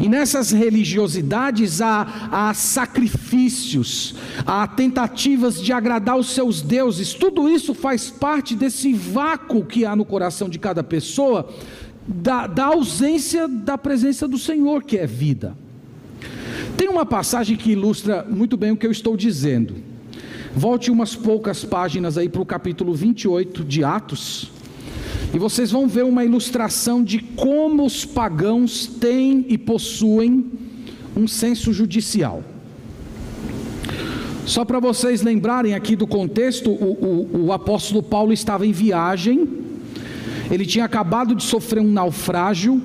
E 0.00 0.08
nessas 0.08 0.52
religiosidades 0.52 1.80
há, 1.80 2.28
há 2.30 2.54
sacrifícios, 2.54 4.14
há 4.46 4.66
tentativas 4.66 5.60
de 5.60 5.72
agradar 5.72 6.16
os 6.16 6.30
seus 6.30 6.62
deuses, 6.62 7.14
tudo 7.14 7.48
isso 7.48 7.74
faz 7.74 8.10
parte 8.10 8.54
desse 8.54 8.92
vácuo 8.92 9.64
que 9.64 9.84
há 9.84 9.96
no 9.96 10.04
coração 10.04 10.48
de 10.48 10.58
cada 10.58 10.82
pessoa, 10.82 11.48
da, 12.06 12.46
da 12.46 12.66
ausência 12.66 13.46
da 13.48 13.76
presença 13.76 14.26
do 14.26 14.38
Senhor, 14.38 14.82
que 14.84 14.96
é 14.96 15.06
vida. 15.06 15.56
Tem 16.76 16.88
uma 16.88 17.04
passagem 17.04 17.56
que 17.56 17.72
ilustra 17.72 18.24
muito 18.28 18.56
bem 18.56 18.70
o 18.70 18.76
que 18.76 18.86
eu 18.86 18.92
estou 18.92 19.16
dizendo. 19.16 19.74
Volte 20.54 20.90
umas 20.90 21.14
poucas 21.14 21.64
páginas 21.64 22.16
aí 22.16 22.28
para 22.28 22.40
o 22.40 22.46
capítulo 22.46 22.94
28 22.94 23.64
de 23.64 23.84
Atos. 23.84 24.50
E 25.32 25.38
vocês 25.38 25.70
vão 25.70 25.86
ver 25.86 26.04
uma 26.04 26.24
ilustração 26.24 27.02
de 27.02 27.18
como 27.18 27.84
os 27.84 28.04
pagãos 28.04 28.86
têm 28.86 29.44
e 29.48 29.58
possuem 29.58 30.46
um 31.16 31.28
senso 31.28 31.72
judicial. 31.72 32.42
Só 34.46 34.64
para 34.64 34.80
vocês 34.80 35.20
lembrarem 35.20 35.74
aqui 35.74 35.94
do 35.94 36.06
contexto, 36.06 36.70
o, 36.70 37.28
o, 37.34 37.46
o, 37.46 37.52
apóstolo 37.52 38.02
Paulo 38.02 38.32
estava 38.32 38.66
em 38.66 38.72
viagem, 38.72 39.46
ele 40.50 40.64
tinha 40.64 40.86
acabado 40.86 41.34
de 41.34 41.44
sofrer 41.44 41.80
um 41.80 41.92
naufrágio, 41.92 42.80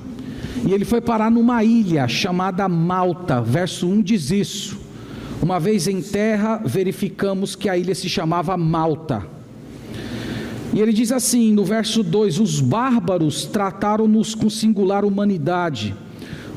e 0.66 0.72
ele 0.72 0.84
foi 0.84 1.00
parar 1.00 1.30
numa 1.30 1.64
ilha 1.64 2.06
chamada 2.06 2.68
Malta. 2.68 3.40
Verso 3.40 3.88
1 3.88 4.02
diz 4.02 4.30
isso. 4.30 4.78
Uma 5.42 5.58
vez 5.58 5.88
em 5.88 6.02
terra, 6.02 6.60
verificamos 6.64 7.56
que 7.56 7.68
a 7.68 7.76
ilha 7.76 7.94
se 7.94 8.08
chamava 8.08 8.56
Malta. 8.56 9.33
E 10.72 10.80
ele 10.80 10.92
diz 10.92 11.12
assim 11.12 11.52
no 11.52 11.64
verso 11.64 12.02
2: 12.02 12.40
Os 12.40 12.60
bárbaros 12.60 13.44
trataram-nos 13.44 14.34
com 14.34 14.48
singular 14.48 15.04
humanidade, 15.04 15.94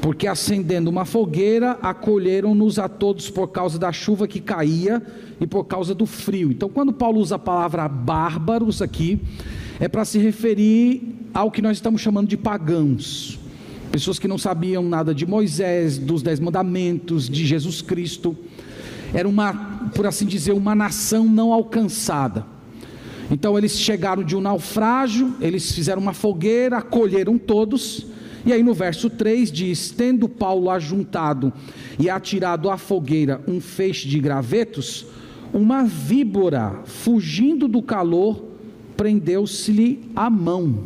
porque 0.02 0.28
acendendo 0.28 0.90
uma 0.90 1.06
fogueira, 1.06 1.78
acolheram-nos 1.82 2.80
a 2.80 2.88
todos 2.88 3.30
por 3.30 3.48
causa 3.50 3.78
da 3.78 3.92
chuva 3.92 4.28
que 4.28 4.40
caía 4.40 5.02
e 5.40 5.46
por 5.46 5.66
causa 5.66 5.94
do 5.94 6.06
frio. 6.06 6.52
Então, 6.52 6.70
quando 6.70 6.94
Paulo 6.94 7.20
usa 7.20 7.36
a 7.36 7.40
palavra 7.40 7.88
bárbaros 7.88 8.82
aqui, 8.82 9.20
é 9.80 9.88
para 9.88 10.06
se 10.06 10.18
referir 10.18 11.16
ao 11.34 11.52
que 11.52 11.62
nós 11.62 11.78
estamos 11.78 12.02
chamando 12.02 12.28
de 12.28 12.38
pagãos. 12.38 13.40
Pessoas 13.92 14.20
que 14.20 14.28
não 14.28 14.38
sabiam 14.38 14.84
nada 14.84 15.14
de 15.14 15.26
Moisés, 15.26 15.98
dos 15.98 16.22
Dez 16.22 16.40
Mandamentos, 16.40 17.30
de 17.30 17.46
Jesus 17.46 17.82
Cristo. 17.82 18.36
Era 19.14 19.28
uma, 19.28 19.54
por 19.96 20.06
assim 20.06 20.26
dizer, 20.26 20.52
uma 20.52 20.76
nação 20.76 21.26
não 21.26 21.54
alcançada. 21.54 22.46
Então 23.30 23.58
eles 23.58 23.80
chegaram 23.80 24.24
de 24.24 24.36
um 24.36 24.42
naufrágio, 24.42 25.36
eles 25.42 25.72
fizeram 25.72 26.02
uma 26.02 26.14
fogueira, 26.14 26.78
acolheram 26.78 27.38
todos 27.38 28.06
e 28.48 28.54
aí 28.54 28.64
no 28.64 28.74
verso 28.74 29.10
3 29.10 29.52
diz: 29.52 29.92
Tendo 29.92 30.30
Paulo 30.30 30.70
ajuntado 30.70 31.52
e 32.00 32.10
atirado 32.10 32.70
à 32.70 32.78
fogueira 32.78 33.42
um 33.46 33.60
feixe 33.60 34.08
de 34.08 34.18
gravetos, 34.22 35.06
uma 35.54 35.84
víbora, 35.84 36.80
fugindo 36.86 37.68
do 37.68 37.82
calor, 37.82 38.42
prendeu-se-lhe 38.96 40.10
a 40.16 40.30
mão. 40.30 40.80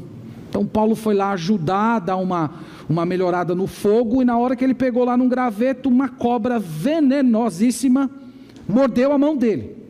Então 0.49 0.65
Paulo 0.65 0.95
foi 0.95 1.13
lá 1.13 1.33
ajudar, 1.33 1.99
dar 1.99 2.17
uma, 2.17 2.49
uma 2.89 3.05
melhorada 3.05 3.53
no 3.53 3.67
fogo, 3.67 4.23
e 4.23 4.25
na 4.25 4.39
hora 4.39 4.55
que 4.55 4.63
ele 4.63 4.73
pegou 4.73 5.05
lá 5.05 5.15
num 5.15 5.29
graveto, 5.29 5.87
uma 5.87 6.09
cobra 6.09 6.57
venenosíssima 6.57 8.09
mordeu 8.67 9.13
a 9.13 9.19
mão 9.19 9.37
dele. 9.37 9.80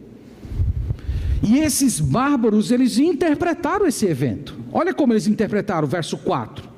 E 1.44 1.60
esses 1.60 2.00
bárbaros, 2.00 2.72
eles 2.72 2.98
interpretaram 2.98 3.88
esse 3.88 4.06
evento. 4.06 4.56
Olha 4.72 4.94
como 4.94 5.14
eles 5.14 5.28
interpretaram 5.28 5.88
o 5.88 5.90
verso 5.90 6.18
4. 6.18 6.70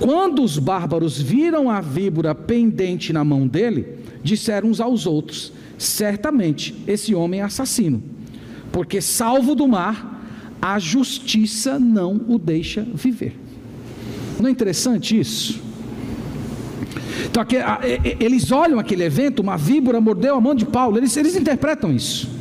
Quando 0.00 0.42
os 0.42 0.58
bárbaros 0.58 1.20
viram 1.20 1.70
a 1.70 1.80
víbora 1.80 2.34
pendente 2.34 3.12
na 3.12 3.24
mão 3.24 3.46
dele, 3.46 3.98
disseram 4.22 4.68
uns 4.68 4.80
aos 4.80 5.06
outros: 5.06 5.52
Certamente 5.76 6.74
esse 6.86 7.14
homem 7.14 7.40
é 7.40 7.44
assassino, 7.44 8.02
porque 8.72 9.00
salvo 9.00 9.54
do 9.54 9.66
mar, 9.66 10.24
a 10.60 10.78
justiça 10.78 11.78
não 11.78 12.20
o 12.28 12.38
deixa 12.38 12.86
viver. 12.94 13.36
Não 14.40 14.48
é 14.48 14.50
interessante 14.50 15.18
isso? 15.18 15.62
Então, 17.26 17.42
aqui, 17.42 17.56
eles 18.20 18.50
olham 18.50 18.78
aquele 18.78 19.04
evento, 19.04 19.40
uma 19.40 19.56
víbora 19.56 20.00
mordeu 20.00 20.34
a 20.34 20.40
mão 20.40 20.54
de 20.54 20.64
Paulo, 20.64 20.96
eles, 20.96 21.16
eles 21.16 21.36
interpretam 21.36 21.92
isso. 21.92 22.37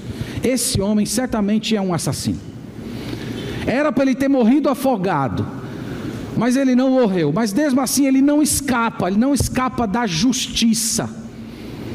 Esse 0.48 0.80
homem 0.80 1.06
certamente 1.06 1.76
é 1.76 1.82
um 1.82 1.94
assassino. 1.94 2.40
Era 3.66 3.92
para 3.92 4.06
ele 4.06 4.16
ter 4.16 4.30
morrido 4.30 4.70
afogado, 4.70 5.46
mas 6.38 6.56
ele 6.56 6.74
não 6.74 6.92
morreu. 6.92 7.34
Mas 7.34 7.52
mesmo 7.52 7.82
assim 7.82 8.08
ele 8.08 8.22
não 8.22 8.42
escapa, 8.42 9.10
ele 9.10 9.18
não 9.18 9.34
escapa 9.34 9.86
da 9.86 10.08
justiça. 10.08 11.10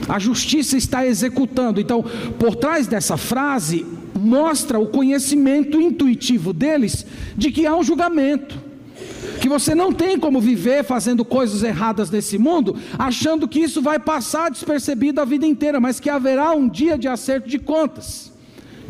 A 0.06 0.18
justiça 0.18 0.76
está 0.76 1.06
executando. 1.06 1.80
Então, 1.80 2.04
por 2.38 2.54
trás 2.54 2.86
dessa 2.86 3.16
frase, 3.16 3.86
mostra 4.14 4.78
o 4.78 4.86
conhecimento 4.86 5.80
intuitivo 5.80 6.52
deles 6.52 7.06
de 7.34 7.50
que 7.50 7.64
há 7.64 7.74
um 7.74 7.82
julgamento. 7.82 8.54
Que 9.40 9.48
você 9.48 9.74
não 9.74 9.94
tem 9.94 10.18
como 10.18 10.42
viver 10.42 10.84
fazendo 10.84 11.24
coisas 11.24 11.62
erradas 11.62 12.10
nesse 12.10 12.36
mundo, 12.36 12.76
achando 12.98 13.48
que 13.48 13.60
isso 13.60 13.80
vai 13.80 13.98
passar 13.98 14.50
despercebido 14.50 15.22
a 15.22 15.24
vida 15.24 15.46
inteira, 15.46 15.80
mas 15.80 15.98
que 15.98 16.10
haverá 16.10 16.52
um 16.52 16.68
dia 16.68 16.98
de 16.98 17.08
acerto 17.08 17.48
de 17.48 17.58
contas. 17.58 18.31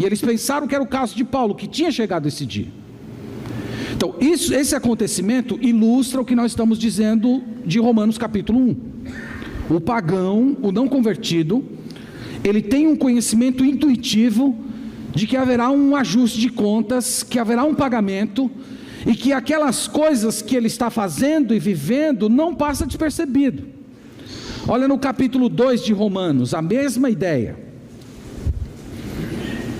E 0.03 0.05
eles 0.05 0.21
pensaram 0.21 0.67
que 0.67 0.75
era 0.75 0.83
o 0.83 0.87
caso 0.87 1.15
de 1.15 1.23
Paulo, 1.23 1.55
que 1.55 1.69
tinha 1.69 1.93
chegado 1.93 2.27
esse 2.27 2.45
dia. 2.45 2.67
Então, 3.95 4.17
isso, 4.21 4.53
esse 4.53 4.75
acontecimento 4.75 5.57
ilustra 5.63 6.21
o 6.21 6.25
que 6.25 6.35
nós 6.35 6.51
estamos 6.51 6.77
dizendo 6.77 7.41
de 7.65 7.79
Romanos 7.79 8.19
capítulo 8.19 8.59
1. 8.59 8.77
O 9.71 9.81
pagão, 9.81 10.57
o 10.61 10.73
não 10.73 10.89
convertido, 10.89 11.65
ele 12.43 12.61
tem 12.61 12.89
um 12.89 12.97
conhecimento 12.97 13.65
intuitivo 13.65 14.59
de 15.15 15.25
que 15.25 15.37
haverá 15.37 15.71
um 15.71 15.95
ajuste 15.95 16.41
de 16.41 16.49
contas, 16.49 17.23
que 17.23 17.39
haverá 17.39 17.63
um 17.63 17.73
pagamento 17.77 18.51
e 19.07 19.15
que 19.15 19.33
aquelas 19.33 19.87
coisas 19.87 20.43
que 20.43 20.57
ele 20.57 20.67
está 20.67 20.91
fazendo 20.91 21.55
e 21.55 21.61
vivendo 21.61 22.29
não 22.29 22.57
passa 22.57 22.85
despercebido. 22.85 23.67
Olha 24.67 24.89
no 24.89 24.99
capítulo 24.99 25.49
2 25.49 25.85
de 25.85 25.93
Romanos, 25.93 26.55
a 26.55 26.61
mesma 26.61 27.09
ideia. 27.09 27.71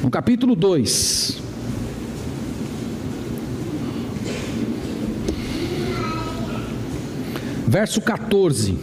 No 0.03 0.11
capítulo 0.11 0.57
2, 0.57 1.41
verso 7.69 8.01
14. 8.01 8.75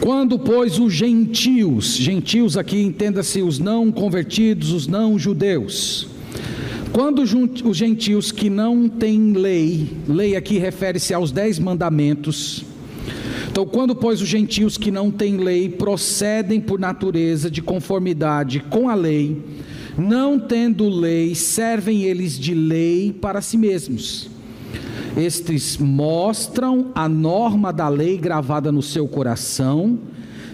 Quando, 0.00 0.38
pois, 0.38 0.78
os 0.78 0.92
gentios, 0.94 1.96
gentios 1.96 2.56
aqui 2.56 2.80
entenda-se 2.80 3.42
os 3.42 3.58
não 3.58 3.90
convertidos, 3.90 4.70
os 4.72 4.86
não 4.86 5.18
judeus, 5.18 6.06
quando 6.92 7.20
os 7.20 7.76
gentios 7.76 8.30
que 8.30 8.48
não 8.48 8.88
têm 8.88 9.32
lei, 9.32 9.90
lei 10.08 10.36
aqui 10.36 10.56
refere-se 10.56 11.12
aos 11.12 11.32
dez 11.32 11.58
mandamentos, 11.58 12.64
então, 13.50 13.66
quando, 13.66 13.94
pois, 13.96 14.20
os 14.20 14.28
gentios 14.28 14.76
que 14.76 14.90
não 14.90 15.10
têm 15.10 15.38
lei 15.38 15.70
procedem 15.70 16.60
por 16.60 16.78
natureza 16.78 17.50
de 17.50 17.62
conformidade 17.62 18.60
com 18.60 18.88
a 18.88 18.94
lei, 18.94 19.42
não 19.96 20.38
tendo 20.38 20.88
lei, 20.88 21.34
servem 21.34 22.02
eles 22.02 22.38
de 22.38 22.54
lei 22.54 23.10
para 23.10 23.40
si 23.40 23.56
mesmos. 23.56 24.28
Estes 25.16 25.78
mostram 25.78 26.92
a 26.94 27.08
norma 27.08 27.72
da 27.72 27.88
lei 27.88 28.18
gravada 28.18 28.70
no 28.70 28.82
seu 28.82 29.08
coração, 29.08 29.98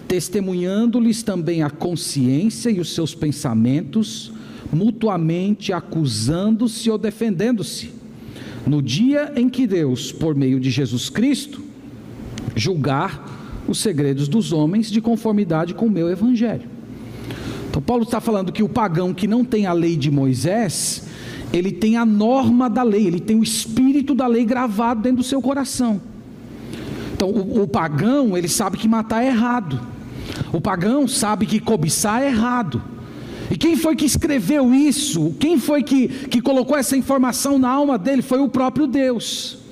testemunhando-lhes 0.07 1.23
também 1.23 1.63
a 1.63 1.71
consciência 1.71 2.71
e 2.71 2.79
os 2.79 2.95
seus 2.95 3.13
pensamentos, 3.13 4.33
mutuamente 4.73 5.73
acusando-se 5.73 6.89
ou 6.89 6.97
defendendo-se. 6.97 7.91
No 8.65 8.81
dia 8.81 9.33
em 9.37 9.49
que 9.49 9.67
Deus, 9.67 10.13
por 10.13 10.35
meio 10.35 10.59
de 10.59 10.71
Jesus 10.71 11.11
Cristo, 11.11 11.64
julgar 12.55 13.65
os 13.67 13.79
segredos 13.79 14.29
dos 14.29 14.53
homens 14.53 14.91
de 14.91 15.01
conformidade 15.01 15.75
com 15.75 15.87
o 15.87 15.91
meu 15.91 16.09
evangelho. 16.09 16.69
Então, 17.69 17.83
Paulo 17.83 18.05
está 18.05 18.21
falando 18.21 18.53
que 18.53 18.63
o 18.63 18.69
pagão 18.69 19.13
que 19.13 19.27
não 19.27 19.45
tem 19.45 19.67
a 19.67 19.73
lei 19.73 19.97
de 19.97 20.11
Moisés, 20.11 21.07
ele 21.53 21.73
tem 21.73 21.97
a 21.97 22.05
norma 22.05 22.71
da 22.71 22.83
lei, 22.83 23.07
ele 23.07 23.21
tem 23.21 23.37
o 23.37 23.43
espírito 23.43 24.15
da 24.15 24.27
lei 24.27 24.45
gravado 24.45 25.03
dentro 25.03 25.19
do 25.19 25.25
seu 25.25 25.43
coração. 25.43 26.01
Então, 27.15 27.31
o, 27.31 27.63
o 27.63 27.69
pagão, 27.69 28.37
ele 28.37 28.49
sabe 28.49 28.77
que 28.77 28.87
matar 28.87 29.25
é 29.25 29.29
errado, 29.29 29.81
o 30.53 30.61
pagão 30.61 31.09
sabe 31.09 31.47
que 31.47 31.59
cobiçar 31.59 32.23
é 32.23 32.29
errado. 32.29 32.81
E 33.51 33.57
quem 33.57 33.77
foi 33.77 33.95
que 33.95 34.05
escreveu 34.05 34.73
isso? 34.73 35.35
Quem 35.39 35.59
foi 35.59 35.83
que, 35.83 36.09
que 36.09 36.41
colocou 36.41 36.77
essa 36.77 36.97
informação 36.97 37.59
na 37.59 37.71
alma 37.71 37.99
dele? 37.99 38.23
Foi 38.23 38.39
o 38.39 38.49
próprio 38.49 38.87
Deus. 38.87 39.64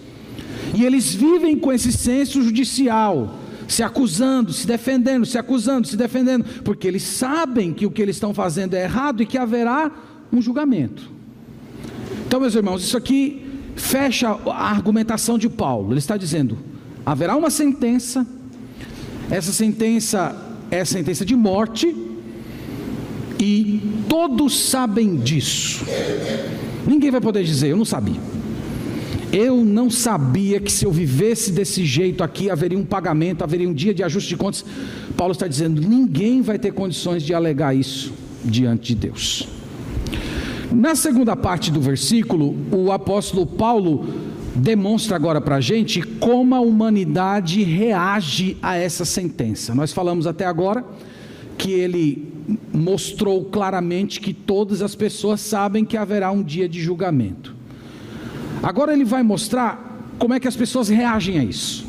E 0.74 0.84
eles 0.84 1.14
vivem 1.14 1.58
com 1.58 1.72
esse 1.72 1.92
senso 1.92 2.42
judicial 2.42 3.38
se 3.68 3.82
acusando, 3.82 4.52
se 4.52 4.66
defendendo, 4.66 5.24
se 5.24 5.38
acusando, 5.38 5.86
se 5.86 5.96
defendendo, 5.96 6.44
porque 6.62 6.86
eles 6.86 7.02
sabem 7.02 7.72
que 7.72 7.86
o 7.86 7.90
que 7.90 8.02
eles 8.02 8.16
estão 8.16 8.34
fazendo 8.34 8.74
é 8.74 8.84
errado 8.84 9.22
e 9.22 9.26
que 9.26 9.38
haverá 9.38 9.90
um 10.32 10.40
julgamento. 10.42 11.10
Então, 12.26 12.40
meus 12.40 12.54
irmãos, 12.54 12.82
isso 12.82 12.96
aqui 12.96 13.42
fecha 13.76 14.28
a 14.46 14.70
argumentação 14.70 15.38
de 15.38 15.48
Paulo. 15.48 15.92
Ele 15.92 15.98
está 15.98 16.16
dizendo: 16.16 16.58
haverá 17.04 17.36
uma 17.36 17.50
sentença, 17.50 18.26
essa 19.30 19.52
sentença 19.52 20.36
é 20.70 20.84
sentença 20.84 21.24
de 21.24 21.36
morte, 21.36 21.94
e 23.38 23.80
todos 24.08 24.58
sabem 24.68 25.16
disso. 25.16 25.84
Ninguém 26.86 27.10
vai 27.10 27.20
poder 27.20 27.44
dizer, 27.44 27.68
eu 27.68 27.76
não 27.76 27.84
sabia. 27.84 28.20
Eu 29.32 29.64
não 29.64 29.88
sabia 29.88 30.60
que 30.60 30.70
se 30.70 30.84
eu 30.84 30.92
vivesse 30.92 31.50
desse 31.50 31.86
jeito 31.86 32.22
aqui 32.22 32.50
haveria 32.50 32.78
um 32.78 32.84
pagamento, 32.84 33.42
haveria 33.42 33.66
um 33.66 33.72
dia 33.72 33.94
de 33.94 34.02
ajuste 34.02 34.28
de 34.28 34.36
contas. 34.36 34.62
Paulo 35.16 35.32
está 35.32 35.48
dizendo: 35.48 35.80
ninguém 35.80 36.42
vai 36.42 36.58
ter 36.58 36.72
condições 36.72 37.22
de 37.22 37.32
alegar 37.32 37.74
isso 37.74 38.12
diante 38.44 38.94
de 38.94 39.06
Deus. 39.06 39.48
Na 40.70 40.94
segunda 40.94 41.34
parte 41.34 41.70
do 41.70 41.80
versículo, 41.80 42.54
o 42.70 42.92
apóstolo 42.92 43.46
Paulo 43.46 44.06
demonstra 44.54 45.16
agora 45.16 45.40
para 45.40 45.56
a 45.56 45.60
gente 45.60 46.02
como 46.02 46.54
a 46.54 46.60
humanidade 46.60 47.62
reage 47.62 48.56
a 48.62 48.76
essa 48.76 49.04
sentença. 49.04 49.74
Nós 49.74 49.92
falamos 49.92 50.26
até 50.26 50.44
agora 50.44 50.84
que 51.56 51.72
ele 51.72 52.32
mostrou 52.72 53.44
claramente 53.44 54.20
que 54.20 54.34
todas 54.34 54.82
as 54.82 54.94
pessoas 54.94 55.40
sabem 55.40 55.84
que 55.84 55.96
haverá 55.96 56.30
um 56.30 56.42
dia 56.42 56.68
de 56.68 56.80
julgamento. 56.82 57.51
Agora 58.62 58.92
ele 58.92 59.04
vai 59.04 59.22
mostrar 59.22 60.14
como 60.18 60.34
é 60.34 60.40
que 60.40 60.46
as 60.46 60.56
pessoas 60.56 60.88
reagem 60.88 61.38
a 61.38 61.44
isso. 61.44 61.84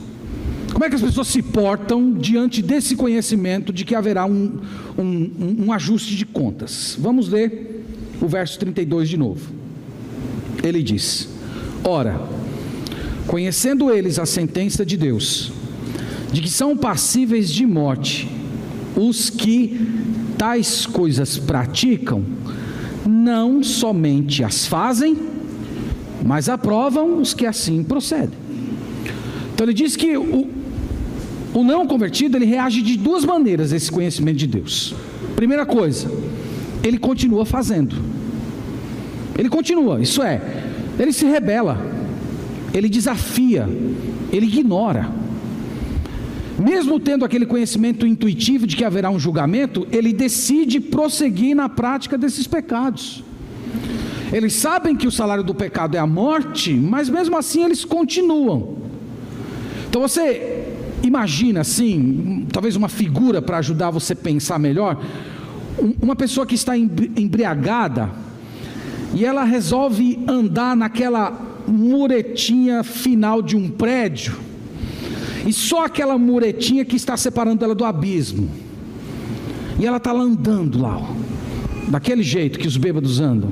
Como 0.71 0.83
é 0.83 0.89
que 0.89 0.95
as 0.95 1.01
pessoas 1.01 1.27
se 1.27 1.41
portam 1.43 2.13
diante 2.13 2.61
desse 2.61 2.95
conhecimento 2.95 3.71
de 3.71 3.85
que 3.85 3.93
haverá 3.93 4.25
um, 4.25 4.59
um, 4.97 5.65
um 5.65 5.71
ajuste 5.71 6.15
de 6.15 6.25
contas? 6.25 6.97
Vamos 6.99 7.29
ler 7.29 7.85
o 8.19 8.27
verso 8.27 8.57
32 8.57 9.07
de 9.07 9.17
novo. 9.17 9.51
Ele 10.63 10.81
diz: 10.81 11.29
Ora, 11.83 12.19
conhecendo 13.27 13.93
eles 13.93 14.17
a 14.17 14.25
sentença 14.25 14.83
de 14.83 14.97
Deus, 14.97 15.51
de 16.31 16.41
que 16.41 16.49
são 16.49 16.75
passíveis 16.75 17.51
de 17.51 17.67
morte 17.67 18.27
os 18.95 19.29
que 19.29 19.79
tais 20.37 20.85
coisas 20.85 21.37
praticam, 21.37 22.23
não 23.07 23.63
somente 23.63 24.43
as 24.43 24.65
fazem, 24.65 25.32
mas 26.23 26.47
aprovam 26.47 27.19
os 27.19 27.33
que 27.33 27.45
assim 27.45 27.83
procedem. 27.83 28.37
Então 29.53 29.65
ele 29.65 29.73
diz 29.73 29.95
que 29.95 30.17
o, 30.17 30.49
o 31.53 31.63
não 31.63 31.85
convertido 31.85 32.37
ele 32.37 32.45
reage 32.45 32.81
de 32.81 32.97
duas 32.97 33.25
maneiras 33.25 33.73
a 33.73 33.75
esse 33.75 33.91
conhecimento 33.91 34.37
de 34.37 34.47
Deus. 34.47 34.95
Primeira 35.35 35.65
coisa, 35.65 36.09
ele 36.83 36.97
continua 36.97 37.45
fazendo. 37.45 37.95
Ele 39.37 39.49
continua, 39.49 39.99
isso 39.99 40.21
é, 40.21 40.41
ele 40.99 41.11
se 41.11 41.25
rebela, 41.25 41.79
ele 42.73 42.87
desafia, 42.87 43.67
ele 44.31 44.45
ignora. 44.45 45.09
Mesmo 46.57 46.99
tendo 46.99 47.25
aquele 47.25 47.47
conhecimento 47.47 48.05
intuitivo 48.05 48.67
de 48.67 48.75
que 48.75 48.85
haverá 48.85 49.09
um 49.09 49.19
julgamento, 49.19 49.87
ele 49.91 50.13
decide 50.13 50.79
prosseguir 50.79 51.55
na 51.55 51.67
prática 51.67 52.15
desses 52.15 52.45
pecados. 52.45 53.23
Eles 54.33 54.53
sabem 54.53 54.95
que 54.95 55.05
o 55.05 55.11
salário 55.11 55.43
do 55.43 55.53
pecado 55.53 55.95
é 55.95 55.99
a 55.99 56.07
morte, 56.07 56.73
mas 56.73 57.07
mesmo 57.07 57.37
assim 57.37 57.63
eles 57.63 57.85
continuam. 57.85 58.77
Então 59.87 60.01
você 60.01 60.65
imagina 61.03 61.61
assim, 61.61 62.47
talvez 62.51 62.75
uma 62.75 62.89
figura 62.89 63.43
para 63.43 63.59
ajudar 63.59 63.91
você 63.91 64.13
a 64.13 64.15
pensar 64.15 64.57
melhor, 64.57 64.99
uma 66.01 66.15
pessoa 66.15 66.47
que 66.47 66.55
está 66.55 66.75
embriagada 66.75 68.09
e 69.13 69.23
ela 69.23 69.43
resolve 69.43 70.19
andar 70.27 70.75
naquela 70.75 71.31
muretinha 71.67 72.83
final 72.83 73.39
de 73.39 73.55
um 73.55 73.69
prédio, 73.69 74.35
e 75.45 75.53
só 75.53 75.85
aquela 75.85 76.17
muretinha 76.17 76.83
que 76.83 76.95
está 76.95 77.15
separando 77.15 77.63
ela 77.63 77.75
do 77.75 77.85
abismo. 77.85 78.49
E 79.79 79.85
ela 79.85 79.97
está 79.97 80.11
lá 80.11 80.21
andando 80.21 80.81
lá, 80.81 80.97
ó, 80.97 81.13
daquele 81.89 82.23
jeito 82.23 82.57
que 82.57 82.67
os 82.67 82.77
bêbados 82.77 83.19
andam. 83.19 83.51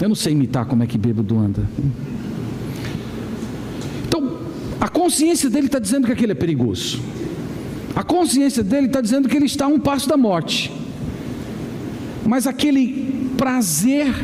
Eu 0.00 0.08
não 0.08 0.14
sei 0.14 0.32
imitar 0.32 0.64
como 0.64 0.82
é 0.82 0.86
que 0.86 0.96
bêbado 0.96 1.38
anda. 1.38 1.62
Então, 4.08 4.38
a 4.80 4.88
consciência 4.88 5.50
dele 5.50 5.66
está 5.66 5.78
dizendo 5.78 6.06
que 6.06 6.12
aquele 6.12 6.32
é 6.32 6.34
perigoso. 6.34 7.00
A 7.94 8.02
consciência 8.02 8.62
dele 8.62 8.86
está 8.86 9.00
dizendo 9.00 9.28
que 9.28 9.36
ele 9.36 9.46
está 9.46 9.66
a 9.66 9.68
um 9.68 9.78
passo 9.78 10.08
da 10.08 10.16
morte. 10.16 10.72
Mas 12.26 12.46
aquele 12.46 13.32
prazer 13.36 14.14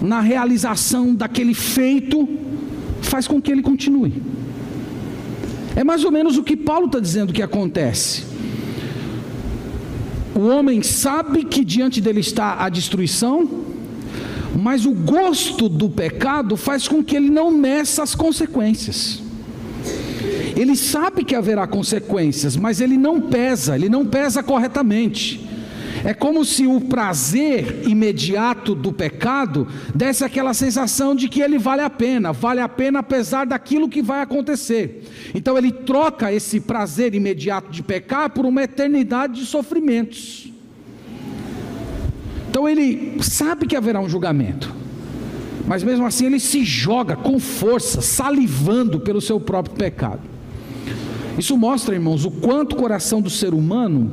na 0.00 0.20
realização 0.20 1.14
daquele 1.14 1.54
feito 1.54 2.28
faz 3.02 3.28
com 3.28 3.40
que 3.40 3.52
ele 3.52 3.62
continue. 3.62 4.20
É 5.76 5.84
mais 5.84 6.04
ou 6.04 6.10
menos 6.10 6.36
o 6.36 6.42
que 6.42 6.56
Paulo 6.56 6.86
está 6.86 6.98
dizendo 6.98 7.32
que 7.32 7.42
acontece. 7.42 8.24
O 10.34 10.40
homem 10.40 10.82
sabe 10.82 11.44
que 11.44 11.64
diante 11.64 12.00
dele 12.00 12.20
está 12.20 12.64
a 12.64 12.68
destruição, 12.68 13.48
mas 14.62 14.86
o 14.86 14.92
gosto 14.92 15.68
do 15.68 15.90
pecado 15.90 16.56
faz 16.56 16.86
com 16.86 17.02
que 17.02 17.16
ele 17.16 17.28
não 17.28 17.50
meça 17.50 18.00
as 18.00 18.14
consequências. 18.14 19.20
Ele 20.56 20.76
sabe 20.76 21.24
que 21.24 21.34
haverá 21.34 21.66
consequências, 21.66 22.56
mas 22.56 22.80
ele 22.80 22.96
não 22.96 23.20
pesa, 23.20 23.74
ele 23.74 23.88
não 23.88 24.06
pesa 24.06 24.40
corretamente. 24.40 25.48
É 26.04 26.14
como 26.14 26.44
se 26.44 26.64
o 26.64 26.80
prazer 26.80 27.82
imediato 27.88 28.72
do 28.72 28.92
pecado 28.92 29.66
desse 29.92 30.22
aquela 30.22 30.54
sensação 30.54 31.12
de 31.12 31.28
que 31.28 31.40
ele 31.40 31.58
vale 31.58 31.82
a 31.82 31.90
pena, 31.90 32.32
vale 32.32 32.60
a 32.60 32.68
pena 32.68 33.00
apesar 33.00 33.44
daquilo 33.44 33.88
que 33.88 34.00
vai 34.00 34.22
acontecer. 34.22 35.02
Então 35.34 35.58
ele 35.58 35.72
troca 35.72 36.32
esse 36.32 36.60
prazer 36.60 37.16
imediato 37.16 37.68
de 37.68 37.82
pecar 37.82 38.30
por 38.30 38.46
uma 38.46 38.62
eternidade 38.62 39.40
de 39.40 39.46
sofrimentos. 39.46 40.51
Então 42.52 42.68
ele 42.68 43.16
sabe 43.22 43.66
que 43.66 43.74
haverá 43.74 43.98
um 43.98 44.10
julgamento, 44.10 44.70
mas 45.66 45.82
mesmo 45.82 46.04
assim 46.04 46.26
ele 46.26 46.38
se 46.38 46.62
joga 46.62 47.16
com 47.16 47.40
força, 47.40 48.02
salivando 48.02 49.00
pelo 49.00 49.22
seu 49.22 49.40
próprio 49.40 49.74
pecado. 49.74 50.20
Isso 51.38 51.56
mostra, 51.56 51.94
irmãos, 51.94 52.26
o 52.26 52.30
quanto 52.30 52.74
o 52.74 52.76
coração 52.76 53.22
do 53.22 53.30
ser 53.30 53.54
humano 53.54 54.12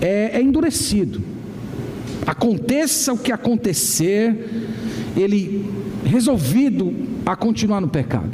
é, 0.00 0.38
é 0.38 0.40
endurecido. 0.40 1.20
Aconteça 2.26 3.12
o 3.12 3.18
que 3.18 3.30
acontecer, 3.30 4.66
ele 5.14 5.70
resolvido 6.02 6.94
a 7.26 7.36
continuar 7.36 7.82
no 7.82 7.88
pecado, 7.88 8.30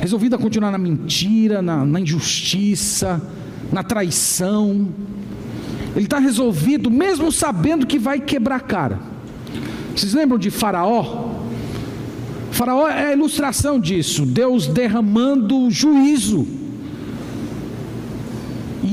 resolvido 0.00 0.34
a 0.34 0.38
continuar 0.38 0.72
na 0.72 0.78
mentira, 0.78 1.62
na, 1.62 1.86
na 1.86 2.00
injustiça, 2.00 3.22
na 3.70 3.84
traição. 3.84 4.88
Ele 5.94 6.04
está 6.04 6.18
resolvido, 6.18 6.90
mesmo 6.90 7.32
sabendo 7.32 7.86
que 7.86 7.98
vai 7.98 8.20
quebrar 8.20 8.56
a 8.56 8.60
cara. 8.60 8.98
Vocês 9.94 10.14
lembram 10.14 10.38
de 10.38 10.50
Faraó? 10.50 11.30
Faraó 12.52 12.88
é 12.88 13.08
a 13.08 13.12
ilustração 13.12 13.80
disso, 13.80 14.24
Deus 14.26 14.66
derramando 14.66 15.70
juízo 15.70 16.59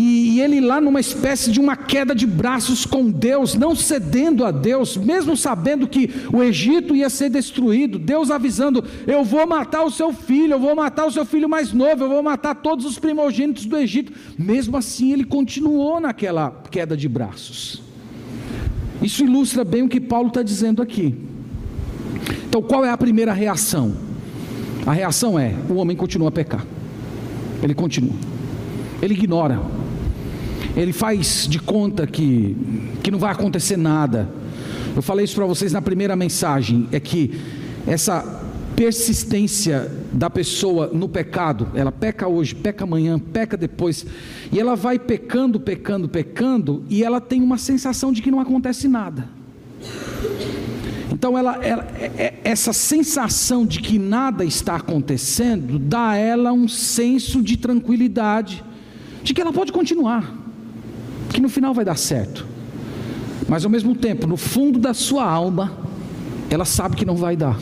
e 0.10 0.40
ele 0.40 0.62
lá 0.62 0.80
numa 0.80 1.00
espécie 1.00 1.52
de 1.52 1.60
uma 1.60 1.76
queda 1.76 2.16
de 2.16 2.26
braços 2.26 2.86
com 2.86 3.10
Deus, 3.10 3.56
não 3.56 3.76
cedendo 3.76 4.46
a 4.46 4.52
Deus, 4.52 4.96
mesmo 4.96 5.36
sabendo 5.36 5.88
que 5.88 6.10
o 6.32 6.42
Egito 6.42 6.96
ia 6.96 7.10
ser 7.10 7.30
destruído, 7.30 8.00
Deus 8.00 8.32
avisando: 8.32 8.84
Eu 9.06 9.24
vou 9.26 9.46
matar 9.46 9.84
o 9.84 9.92
seu 9.92 10.14
filho, 10.14 10.54
eu 10.54 10.60
vou 10.60 10.76
matar 10.76 11.06
o 11.06 11.12
seu 11.12 11.26
filho 11.26 11.50
mais 11.50 11.74
novo, 11.74 12.06
eu 12.06 12.10
vou 12.10 12.24
matar 12.24 12.56
todos 12.56 12.86
os 12.86 12.98
primogênitos 12.98 13.66
do 13.66 13.76
Egito. 13.76 14.14
Mesmo 14.38 14.78
assim, 14.78 15.12
ele 15.12 15.26
continuou 15.26 16.00
naquela 16.00 16.52
queda 16.72 16.96
de 16.96 17.10
braços. 17.10 17.82
Isso 19.02 19.24
ilustra 19.24 19.66
bem 19.66 19.84
o 19.84 19.90
que 19.90 20.00
Paulo 20.00 20.30
está 20.30 20.42
dizendo 20.42 20.82
aqui. 20.82 21.16
Então, 22.48 22.62
qual 22.62 22.86
é 22.86 22.90
a 22.90 22.98
primeira 22.98 23.34
reação? 23.34 23.94
A 24.86 24.94
reação 24.94 25.38
é: 25.38 25.54
o 25.70 25.76
homem 25.76 25.98
continua 25.98 26.30
a 26.30 26.32
pecar, 26.32 26.66
ele 27.62 27.74
continua, 27.74 28.16
ele 29.02 29.14
ignora 29.14 29.60
ele 30.78 30.94
faz 30.94 31.48
de 31.50 31.60
conta 31.60 32.06
que, 32.06 32.56
que 33.02 33.10
não 33.10 33.18
vai 33.18 33.32
acontecer 33.32 33.76
nada. 33.76 34.30
Eu 34.96 35.02
falei 35.02 35.26
isso 35.26 35.36
para 35.36 35.46
vocês 35.46 35.74
na 35.74 35.82
primeira 35.82 36.16
mensagem: 36.16 36.88
é 36.92 37.00
que 37.00 37.42
essa 37.88 38.44
persistência 38.76 39.92
da 40.14 40.30
pessoa 40.30 40.92
no 40.94 41.10
pecado, 41.10 41.68
ela 41.74 41.92
peca 41.92 42.28
hoje, 42.28 42.54
peca 42.54 42.84
amanhã, 42.84 43.18
peca 43.18 43.58
depois, 43.58 44.06
e 44.52 44.60
ela 44.60 44.76
vai 44.76 45.00
pecando, 45.00 45.60
pecando, 45.60 46.08
pecando, 46.08 46.84
e 46.88 47.04
ela 47.04 47.20
tem 47.20 47.42
uma 47.42 47.58
sensação 47.58 48.12
de 48.12 48.22
que 48.22 48.30
não 48.30 48.40
acontece 48.40 48.88
nada. 48.88 49.28
Então, 51.12 51.36
ela, 51.36 51.56
ela, 51.66 51.88
é, 52.00 52.12
é, 52.18 52.40
essa 52.44 52.72
sensação 52.72 53.66
de 53.66 53.80
que 53.80 53.98
nada 53.98 54.46
está 54.46 54.76
acontecendo 54.76 55.80
dá 55.80 56.10
a 56.10 56.16
ela 56.16 56.54
um 56.54 56.68
senso 56.68 57.42
de 57.42 57.58
tranquilidade, 57.58 58.64
de 59.24 59.34
que 59.34 59.42
ela 59.42 59.52
pode 59.52 59.72
continuar 59.72 60.37
que 61.30 61.42
no 61.42 61.50
final 61.50 61.74
vai 61.74 61.86
dar 61.86 61.98
certo. 61.98 62.46
Mas 63.48 63.64
ao 63.64 63.72
mesmo 63.72 63.96
tempo, 63.96 64.28
no 64.28 64.38
fundo 64.38 64.80
da 64.80 64.94
sua 64.94 65.24
alma, 65.24 65.78
ela 66.50 66.66
sabe 66.66 66.96
que 66.96 67.06
não 67.06 67.16
vai 67.16 67.36
dar. 67.36 67.58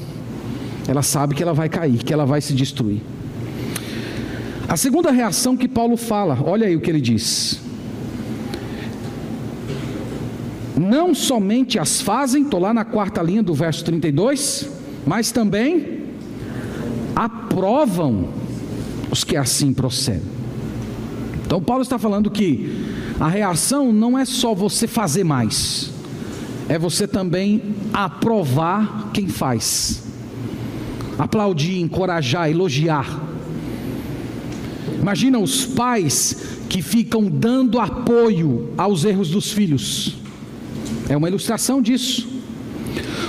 Ela 0.88 1.02
sabe 1.02 1.36
que 1.36 1.44
ela 1.44 1.54
vai 1.54 1.70
cair, 1.70 1.98
que 1.98 2.14
ela 2.14 2.26
vai 2.26 2.42
se 2.42 2.54
destruir. 2.54 3.02
A 4.68 4.78
segunda 4.78 5.12
reação 5.12 5.56
que 5.56 5.68
Paulo 5.68 5.96
fala, 5.96 6.40
olha 6.44 6.68
aí 6.68 6.76
o 6.76 6.82
que 6.82 6.90
ele 6.90 7.02
diz. 7.02 7.62
Não 10.78 11.14
somente 11.16 11.80
as 11.80 12.02
fazem, 12.02 12.44
estou 12.44 12.60
lá 12.60 12.74
na 12.74 12.84
quarta 12.84 13.22
linha 13.22 13.42
do 13.42 13.54
verso 13.54 13.84
32, 13.86 14.70
mas 15.06 15.32
também 15.32 16.04
aprovam 17.16 18.30
os 19.10 19.24
que 19.24 19.38
assim 19.38 19.72
procedem. 19.72 20.36
Então 21.46 21.62
Paulo 21.62 21.84
está 21.84 21.98
falando 21.98 22.30
que 22.30 22.95
a 23.20 23.28
reação 23.28 23.94
não 23.94 24.18
é 24.18 24.26
só 24.26 24.54
você 24.54 24.88
fazer 24.88 25.24
mais, 25.24 25.92
é 26.68 26.78
você 26.78 27.08
também 27.08 27.62
aprovar 27.94 29.12
quem 29.14 29.28
faz, 29.28 30.04
aplaudir, 31.18 31.80
encorajar, 31.80 32.50
elogiar. 32.50 33.24
Imagina 35.00 35.40
os 35.40 35.66
pais 35.66 36.58
que 36.68 36.82
ficam 36.82 37.30
dando 37.30 37.80
apoio 37.80 38.74
aos 38.78 39.06
erros 39.06 39.30
dos 39.30 39.52
filhos, 39.52 40.18
é 41.08 41.16
uma 41.16 41.30
ilustração 41.30 41.82
disso. 41.82 42.34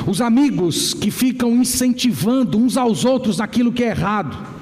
Os 0.07 0.21
amigos 0.21 0.95
que 0.95 1.11
ficam 1.11 1.57
incentivando 1.57 2.57
uns 2.57 2.77
aos 2.77 3.05
outros 3.05 3.39
naquilo 3.39 3.73
que 3.73 3.83
é 3.83 3.89
errado 3.89 4.56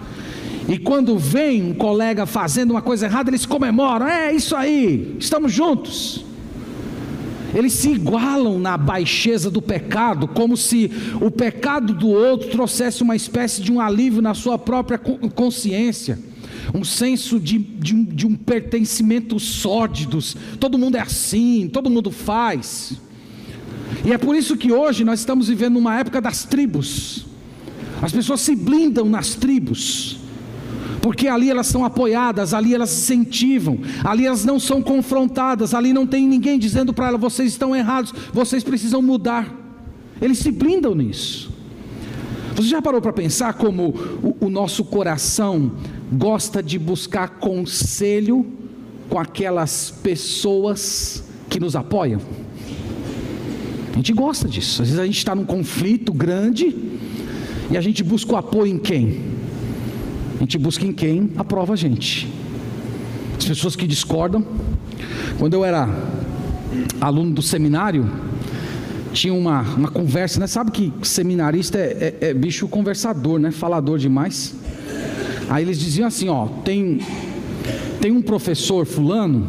e 0.68 0.78
quando 0.78 1.18
vem 1.18 1.62
um 1.62 1.74
colega 1.74 2.24
fazendo 2.24 2.70
uma 2.70 2.80
coisa 2.80 3.06
errada, 3.06 3.30
eles 3.30 3.44
comemoram: 3.44 4.08
é 4.08 4.32
isso 4.32 4.56
aí, 4.56 5.16
estamos 5.18 5.52
juntos. 5.52 6.24
eles 7.54 7.72
se 7.74 7.90
igualam 7.90 8.58
na 8.58 8.76
baixeza 8.76 9.50
do 9.50 9.60
pecado, 9.60 10.26
como 10.26 10.56
se 10.56 10.90
o 11.20 11.30
pecado 11.30 11.92
do 11.92 12.08
outro 12.08 12.48
trouxesse 12.48 13.02
uma 13.02 13.14
espécie 13.14 13.60
de 13.60 13.70
um 13.70 13.80
alívio 13.80 14.22
na 14.22 14.32
sua 14.32 14.58
própria 14.58 14.98
consciência, 14.98 16.18
um 16.72 16.82
senso 16.82 17.38
de, 17.38 17.58
de, 17.58 17.94
um, 17.94 18.02
de 18.02 18.26
um 18.26 18.34
pertencimento 18.34 19.38
sórdidos. 19.38 20.34
Todo 20.58 20.78
mundo 20.78 20.96
é 20.96 21.00
assim, 21.00 21.68
todo 21.70 21.90
mundo 21.90 22.10
faz. 22.10 22.94
E 24.02 24.12
é 24.12 24.18
por 24.18 24.34
isso 24.34 24.56
que 24.56 24.72
hoje 24.72 25.04
nós 25.04 25.20
estamos 25.20 25.48
vivendo 25.48 25.76
uma 25.76 26.00
época 26.00 26.22
das 26.22 26.44
tribos. 26.44 27.26
As 28.00 28.12
pessoas 28.12 28.40
se 28.40 28.56
blindam 28.56 29.04
nas 29.04 29.34
tribos 29.34 30.23
porque 31.04 31.28
ali 31.28 31.50
elas 31.50 31.66
são 31.66 31.84
apoiadas, 31.84 32.54
ali 32.54 32.74
elas 32.74 32.88
se 32.88 33.14
incentivam, 33.14 33.78
ali 34.02 34.24
elas 34.24 34.42
não 34.42 34.58
são 34.58 34.80
confrontadas, 34.80 35.74
ali 35.74 35.92
não 35.92 36.06
tem 36.06 36.26
ninguém 36.26 36.58
dizendo 36.58 36.94
para 36.94 37.08
elas: 37.08 37.20
vocês 37.20 37.50
estão 37.50 37.76
errados, 37.76 38.10
vocês 38.32 38.64
precisam 38.64 39.02
mudar. 39.02 39.54
Eles 40.18 40.38
se 40.38 40.50
blindam 40.50 40.94
nisso. 40.94 41.52
Você 42.56 42.68
já 42.68 42.80
parou 42.80 43.02
para 43.02 43.12
pensar 43.12 43.52
como 43.52 43.94
o, 44.22 44.46
o 44.46 44.48
nosso 44.48 44.82
coração 44.82 45.72
gosta 46.10 46.62
de 46.62 46.78
buscar 46.78 47.38
conselho 47.38 48.46
com 49.10 49.18
aquelas 49.18 49.90
pessoas 49.90 51.22
que 51.50 51.60
nos 51.60 51.76
apoiam? 51.76 52.22
A 53.92 53.96
gente 53.96 54.14
gosta 54.14 54.48
disso. 54.48 54.80
Às 54.80 54.88
vezes 54.88 54.98
a 54.98 55.04
gente 55.04 55.18
está 55.18 55.34
num 55.34 55.44
conflito 55.44 56.14
grande 56.14 56.74
e 57.70 57.76
a 57.76 57.80
gente 57.82 58.02
busca 58.02 58.32
o 58.32 58.36
apoio 58.36 58.72
em 58.72 58.78
quem? 58.78 59.33
A 60.36 60.38
gente 60.38 60.58
busca 60.58 60.84
em 60.84 60.92
quem 60.92 61.30
aprova 61.36 61.74
a 61.74 61.76
gente. 61.76 62.28
As 63.38 63.44
pessoas 63.44 63.76
que 63.76 63.86
discordam. 63.86 64.44
Quando 65.38 65.54
eu 65.54 65.64
era 65.64 65.88
aluno 67.00 67.32
do 67.32 67.42
seminário, 67.42 68.10
tinha 69.12 69.32
uma, 69.32 69.62
uma 69.62 69.88
conversa, 69.88 70.40
né? 70.40 70.46
Sabe 70.46 70.70
que 70.70 70.92
seminarista 71.02 71.78
é, 71.78 72.16
é, 72.20 72.28
é 72.30 72.34
bicho 72.34 72.66
conversador, 72.66 73.38
né? 73.38 73.50
Falador 73.50 73.98
demais. 73.98 74.54
Aí 75.48 75.64
eles 75.64 75.78
diziam 75.78 76.08
assim: 76.08 76.28
ó, 76.28 76.46
tem, 76.46 77.00
tem 78.00 78.10
um 78.10 78.22
professor 78.22 78.84
fulano 78.84 79.46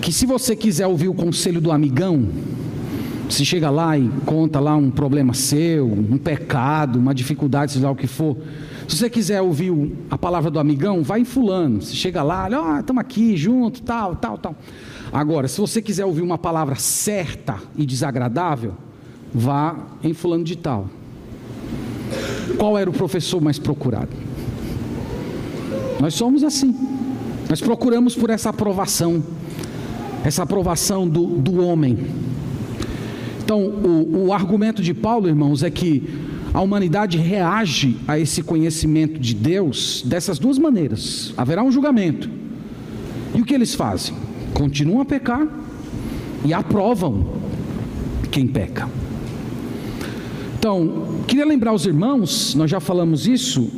que 0.00 0.12
se 0.12 0.24
você 0.24 0.56
quiser 0.56 0.86
ouvir 0.86 1.08
o 1.08 1.14
conselho 1.14 1.60
do 1.60 1.70
amigão, 1.70 2.26
se 3.28 3.44
chega 3.44 3.68
lá 3.68 3.98
e 3.98 4.08
conta 4.24 4.58
lá 4.58 4.74
um 4.74 4.90
problema 4.90 5.34
seu, 5.34 5.86
um 5.86 6.16
pecado, 6.16 6.98
uma 6.98 7.14
dificuldade, 7.14 7.72
seja 7.72 7.86
lá 7.86 7.92
o 7.92 7.96
que 7.96 8.06
for, 8.06 8.36
se 8.88 8.96
você 8.96 9.10
quiser 9.10 9.42
ouvir 9.42 9.70
a 10.10 10.16
palavra 10.16 10.50
do 10.50 10.58
amigão, 10.58 11.02
vai 11.02 11.20
em 11.20 11.24
fulano. 11.24 11.82
Você 11.82 11.94
chega 11.94 12.22
lá, 12.22 12.44
olha, 12.44 12.80
estamos 12.80 13.00
aqui 13.00 13.36
junto, 13.36 13.82
tal, 13.82 14.16
tal, 14.16 14.38
tal. 14.38 14.56
Agora, 15.12 15.46
se 15.46 15.60
você 15.60 15.82
quiser 15.82 16.06
ouvir 16.06 16.22
uma 16.22 16.38
palavra 16.38 16.74
certa 16.74 17.60
e 17.76 17.84
desagradável, 17.84 18.72
vá 19.32 19.76
em 20.02 20.14
fulano 20.14 20.42
de 20.42 20.56
tal. 20.56 20.88
Qual 22.56 22.78
era 22.78 22.88
o 22.88 22.92
professor 22.92 23.42
mais 23.42 23.58
procurado? 23.58 24.10
Nós 26.00 26.14
somos 26.14 26.42
assim. 26.42 26.74
Nós 27.46 27.60
procuramos 27.60 28.16
por 28.16 28.30
essa 28.30 28.48
aprovação, 28.48 29.22
essa 30.24 30.44
aprovação 30.44 31.06
do, 31.06 31.26
do 31.26 31.62
homem. 31.62 32.06
Então, 33.44 33.60
o, 33.60 34.28
o 34.28 34.32
argumento 34.32 34.82
de 34.82 34.94
Paulo, 34.94 35.28
irmãos, 35.28 35.62
é 35.62 35.70
que 35.70 36.27
a 36.52 36.60
humanidade 36.60 37.18
reage 37.18 37.96
a 38.06 38.18
esse 38.18 38.42
conhecimento 38.42 39.18
de 39.18 39.34
Deus 39.34 40.02
dessas 40.04 40.38
duas 40.38 40.58
maneiras: 40.58 41.32
haverá 41.36 41.62
um 41.62 41.70
julgamento. 41.70 42.30
E 43.34 43.40
o 43.40 43.44
que 43.44 43.54
eles 43.54 43.74
fazem? 43.74 44.14
Continuam 44.54 45.00
a 45.00 45.04
pecar 45.04 45.46
e 46.44 46.52
aprovam 46.52 47.26
quem 48.30 48.46
peca. 48.46 48.88
Então, 50.58 51.22
queria 51.26 51.46
lembrar 51.46 51.72
os 51.72 51.86
irmãos, 51.86 52.54
nós 52.54 52.70
já 52.70 52.80
falamos 52.80 53.26
isso, 53.26 53.70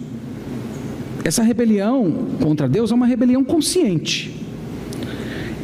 essa 1.24 1.42
rebelião 1.42 2.26
contra 2.42 2.66
Deus 2.68 2.90
é 2.90 2.94
uma 2.94 3.06
rebelião 3.06 3.44
consciente. 3.44 4.34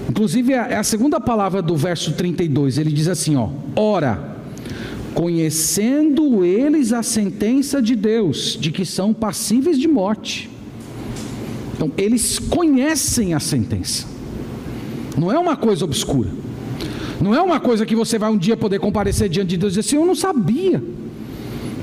Inclusive, 0.09 0.53
é 0.53 0.77
a 0.77 0.83
segunda 0.83 1.19
palavra 1.19 1.63
do 1.63 1.75
verso 1.77 2.13
32, 2.13 2.79
ele 2.79 2.93
diz 2.93 3.09
assim: 3.09 3.37
ó, 3.37 3.49
ora 3.75 4.36
conhecendo 5.17 6.45
eles 6.45 6.93
a 6.93 7.03
sentença 7.03 7.81
de 7.81 7.97
Deus, 7.97 8.55
de 8.61 8.71
que 8.71 8.85
são 8.85 9.15
passíveis 9.15 9.79
de 9.79 9.89
morte. 9.89 10.51
Então, 11.75 11.91
eles 11.97 12.39
conhecem 12.39 13.33
a 13.33 13.41
sentença, 13.41 14.07
não 15.17 15.33
é 15.33 15.39
uma 15.39 15.57
coisa 15.57 15.87
obscura, 15.87 16.29
não 17.19 17.35
é 17.35 17.41
uma 17.41 17.59
coisa 17.59 17.87
que 17.87 17.97
você 17.97 18.19
vai 18.19 18.31
um 18.31 18.37
dia 18.37 18.59
poder 18.59 18.79
comparecer 18.79 19.31
diante 19.31 19.49
de 19.49 19.57
Deus 19.57 19.73
e 19.73 19.79
dizer 19.79 19.89
assim: 19.89 19.97
Eu 19.97 20.07
não 20.07 20.15
sabia, 20.15 20.85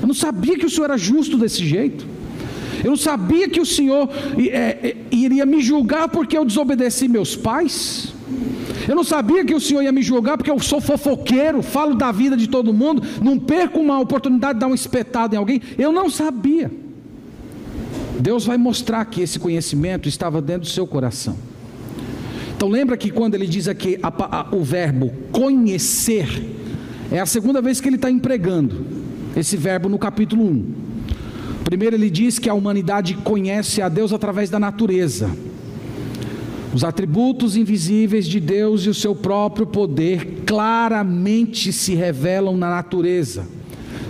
eu 0.00 0.06
não 0.06 0.14
sabia 0.14 0.56
que 0.56 0.66
o 0.66 0.70
Senhor 0.70 0.84
era 0.84 0.96
justo 0.96 1.36
desse 1.36 1.66
jeito, 1.66 2.06
eu 2.84 2.90
não 2.90 2.96
sabia 2.96 3.48
que 3.48 3.60
o 3.60 3.66
Senhor 3.66 4.08
é, 4.38 4.56
é, 4.56 4.96
iria 5.10 5.44
me 5.44 5.60
julgar 5.60 6.08
porque 6.08 6.38
eu 6.38 6.44
desobedeci 6.44 7.08
meus 7.08 7.34
pais. 7.34 8.14
Eu 8.88 8.94
não 8.94 9.04
sabia 9.04 9.44
que 9.44 9.54
o 9.54 9.60
Senhor 9.60 9.82
ia 9.82 9.92
me 9.92 10.02
julgar 10.02 10.36
porque 10.36 10.50
eu 10.50 10.58
sou 10.60 10.80
fofoqueiro, 10.80 11.62
falo 11.62 11.94
da 11.94 12.12
vida 12.12 12.36
de 12.36 12.48
todo 12.48 12.72
mundo, 12.72 13.02
não 13.22 13.38
perco 13.38 13.80
uma 13.80 13.98
oportunidade 13.98 14.54
de 14.54 14.60
dar 14.60 14.66
um 14.66 14.74
espetado 14.74 15.34
em 15.34 15.38
alguém. 15.38 15.60
Eu 15.78 15.92
não 15.92 16.10
sabia. 16.10 16.70
Deus 18.18 18.44
vai 18.44 18.56
mostrar 18.56 19.04
que 19.06 19.20
esse 19.20 19.38
conhecimento 19.38 20.08
estava 20.08 20.40
dentro 20.40 20.62
do 20.62 20.68
seu 20.68 20.86
coração. 20.86 21.36
Então 22.56 22.68
lembra 22.68 22.96
que 22.96 23.10
quando 23.10 23.34
ele 23.34 23.46
diz 23.46 23.68
aqui 23.68 23.98
a, 24.02 24.08
a, 24.08 24.54
o 24.54 24.62
verbo 24.62 25.12
conhecer, 25.32 26.26
é 27.10 27.18
a 27.20 27.26
segunda 27.26 27.60
vez 27.60 27.80
que 27.80 27.88
ele 27.88 27.96
está 27.96 28.10
empregando 28.10 28.86
esse 29.36 29.56
verbo 29.56 29.88
no 29.88 29.98
capítulo 29.98 30.44
1. 30.44 30.74
Primeiro 31.64 31.96
ele 31.96 32.08
diz 32.08 32.38
que 32.38 32.48
a 32.48 32.54
humanidade 32.54 33.14
conhece 33.14 33.82
a 33.82 33.88
Deus 33.88 34.12
através 34.12 34.48
da 34.48 34.60
natureza. 34.60 35.30
Os 36.74 36.82
atributos 36.82 37.54
invisíveis 37.54 38.26
de 38.26 38.40
Deus 38.40 38.84
e 38.84 38.88
o 38.88 38.94
seu 38.94 39.14
próprio 39.14 39.64
poder 39.64 40.42
claramente 40.44 41.72
se 41.72 41.94
revelam 41.94 42.56
na 42.56 42.68
natureza, 42.68 43.46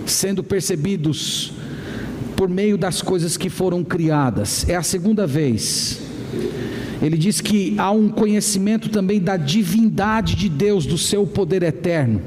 sendo 0.03 0.43
percebidos 0.43 1.53
por 2.35 2.49
meio 2.49 2.75
das 2.75 3.03
coisas 3.03 3.37
que 3.37 3.51
foram 3.51 3.83
criadas. 3.83 4.67
É 4.67 4.75
a 4.75 4.81
segunda 4.81 5.27
vez. 5.27 6.01
Ele 7.03 7.19
diz 7.19 7.39
que 7.39 7.75
há 7.77 7.91
um 7.91 8.09
conhecimento 8.09 8.89
também 8.89 9.19
da 9.19 9.37
divindade 9.37 10.35
de 10.35 10.49
Deus, 10.49 10.87
do 10.87 10.97
seu 10.97 11.27
poder 11.27 11.61
eterno. 11.61 12.19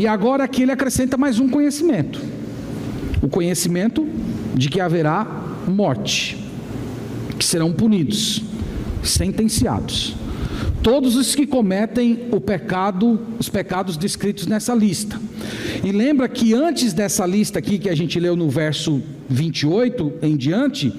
E 0.00 0.06
agora 0.08 0.42
aqui 0.42 0.62
ele 0.62 0.72
acrescenta 0.72 1.16
mais 1.16 1.38
um 1.38 1.48
conhecimento: 1.48 2.20
o 3.22 3.28
conhecimento 3.28 4.04
de 4.56 4.68
que 4.68 4.80
haverá 4.80 5.24
morte, 5.68 6.36
que 7.38 7.44
serão 7.44 7.72
punidos 7.72 8.47
sentenciados. 9.02 10.16
Todos 10.82 11.16
os 11.16 11.34
que 11.34 11.46
cometem 11.46 12.28
o 12.30 12.40
pecado, 12.40 13.20
os 13.38 13.48
pecados 13.48 13.96
descritos 13.96 14.46
nessa 14.46 14.74
lista. 14.74 15.20
E 15.84 15.90
lembra 15.90 16.28
que 16.28 16.54
antes 16.54 16.92
dessa 16.92 17.26
lista 17.26 17.58
aqui 17.58 17.78
que 17.78 17.88
a 17.88 17.94
gente 17.94 18.18
leu 18.18 18.36
no 18.36 18.48
verso 18.48 19.02
28 19.28 20.14
em 20.22 20.36
diante, 20.36 20.92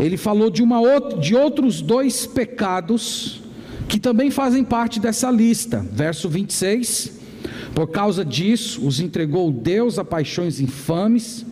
ele 0.00 0.16
falou 0.16 0.50
de, 0.50 0.62
uma 0.62 0.80
de 1.20 1.34
outros 1.34 1.82
dois 1.82 2.26
pecados 2.26 3.42
que 3.86 4.00
também 4.00 4.30
fazem 4.30 4.64
parte 4.64 4.98
dessa 4.98 5.30
lista. 5.30 5.84
Verso 5.92 6.28
26. 6.28 7.12
Por 7.74 7.88
causa 7.88 8.24
disso, 8.24 8.86
os 8.86 8.98
entregou 8.98 9.52
Deus 9.52 9.98
a 9.98 10.04
paixões 10.04 10.58
infames, 10.58 11.44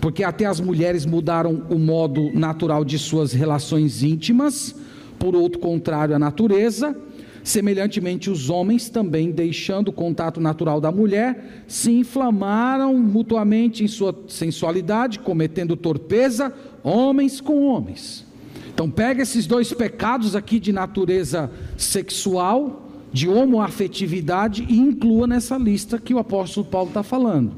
porque 0.00 0.22
até 0.22 0.46
as 0.46 0.60
mulheres 0.60 1.04
mudaram 1.04 1.64
o 1.68 1.78
modo 1.78 2.30
natural 2.32 2.84
de 2.84 2.98
suas 2.98 3.32
relações 3.32 4.02
íntimas 4.02 4.74
por 5.18 5.34
outro 5.34 5.58
contrário 5.58 6.14
à 6.14 6.18
natureza, 6.18 6.96
semelhantemente 7.42 8.30
os 8.30 8.48
homens 8.48 8.88
também, 8.88 9.30
deixando 9.30 9.88
o 9.88 9.92
contato 9.92 10.40
natural 10.40 10.80
da 10.80 10.90
mulher, 10.90 11.64
se 11.68 11.90
inflamaram 11.92 12.96
mutuamente 12.96 13.84
em 13.84 13.88
sua 13.88 14.14
sensualidade, 14.28 15.18
cometendo 15.18 15.76
torpeza, 15.76 16.52
homens 16.82 17.40
com 17.40 17.66
homens. 17.66 18.24
Então 18.72 18.90
pega 18.90 19.22
esses 19.22 19.46
dois 19.46 19.72
pecados 19.72 20.34
aqui 20.34 20.58
de 20.58 20.72
natureza 20.72 21.50
sexual, 21.76 22.90
de 23.12 23.28
homoafetividade 23.28 24.66
e 24.68 24.76
inclua 24.76 25.26
nessa 25.26 25.56
lista 25.56 25.98
que 25.98 26.12
o 26.12 26.18
apóstolo 26.18 26.66
Paulo 26.66 26.88
está 26.88 27.02
falando. 27.02 27.52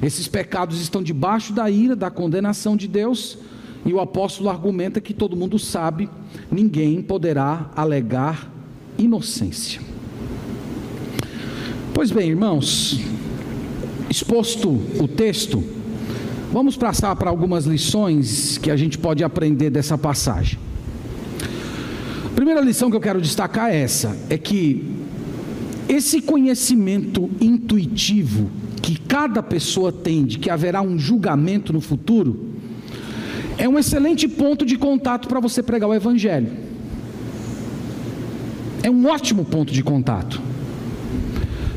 Esses 0.00 0.28
pecados 0.28 0.80
estão 0.80 1.02
debaixo 1.02 1.52
da 1.52 1.68
ira, 1.68 1.96
da 1.96 2.10
condenação 2.10 2.76
de 2.76 2.86
Deus, 2.86 3.38
e 3.84 3.92
o 3.92 4.00
apóstolo 4.00 4.48
argumenta 4.48 5.00
que 5.00 5.12
todo 5.12 5.36
mundo 5.36 5.58
sabe, 5.58 6.08
ninguém 6.50 7.02
poderá 7.02 7.70
alegar 7.76 8.50
inocência. 8.98 9.80
Pois 11.92 12.10
bem, 12.10 12.30
irmãos, 12.30 12.98
exposto 14.08 14.68
o 15.00 15.06
texto, 15.06 15.62
vamos 16.52 16.76
passar 16.76 17.14
para 17.16 17.30
algumas 17.30 17.66
lições 17.66 18.58
que 18.58 18.70
a 18.70 18.76
gente 18.76 18.98
pode 18.98 19.22
aprender 19.22 19.70
dessa 19.70 19.98
passagem. 19.98 20.58
A 22.24 22.34
primeira 22.34 22.60
lição 22.60 22.90
que 22.90 22.96
eu 22.96 23.00
quero 23.00 23.20
destacar 23.20 23.70
é 23.70 23.76
essa: 23.76 24.16
é 24.28 24.36
que 24.36 24.92
esse 25.88 26.20
conhecimento 26.20 27.30
intuitivo 27.40 28.50
que 28.82 28.98
cada 28.98 29.42
pessoa 29.42 29.92
tem 29.92 30.24
de 30.24 30.38
que 30.38 30.50
haverá 30.50 30.82
um 30.82 30.98
julgamento 30.98 31.72
no 31.72 31.80
futuro, 31.80 32.53
é 33.56 33.68
um 33.68 33.78
excelente 33.78 34.28
ponto 34.28 34.64
de 34.66 34.76
contato 34.76 35.28
para 35.28 35.40
você 35.40 35.62
pregar 35.62 35.88
o 35.88 35.94
Evangelho. 35.94 36.50
É 38.82 38.90
um 38.90 39.06
ótimo 39.06 39.44
ponto 39.44 39.72
de 39.72 39.82
contato. 39.82 40.40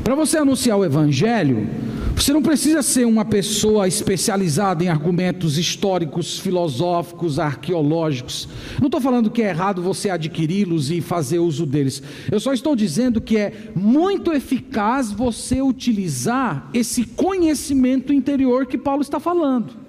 Para 0.04 0.14
você 0.14 0.38
anunciar 0.38 0.76
o 0.78 0.84
Evangelho, 0.84 1.68
você 2.14 2.32
não 2.32 2.42
precisa 2.42 2.82
ser 2.82 3.06
uma 3.06 3.24
pessoa 3.24 3.86
especializada 3.86 4.82
em 4.82 4.88
argumentos 4.88 5.56
históricos, 5.56 6.38
filosóficos, 6.38 7.38
arqueológicos. 7.38 8.48
Não 8.80 8.86
estou 8.88 9.00
falando 9.00 9.30
que 9.30 9.40
é 9.40 9.50
errado 9.50 9.80
você 9.80 10.10
adquiri-los 10.10 10.90
e 10.90 11.00
fazer 11.00 11.38
uso 11.38 11.64
deles. 11.64 12.02
Eu 12.30 12.40
só 12.40 12.52
estou 12.52 12.74
dizendo 12.74 13.20
que 13.20 13.36
é 13.36 13.70
muito 13.74 14.32
eficaz 14.32 15.12
você 15.12 15.62
utilizar 15.62 16.68
esse 16.74 17.04
conhecimento 17.04 18.12
interior 18.12 18.66
que 18.66 18.76
Paulo 18.76 19.02
está 19.02 19.20
falando. 19.20 19.87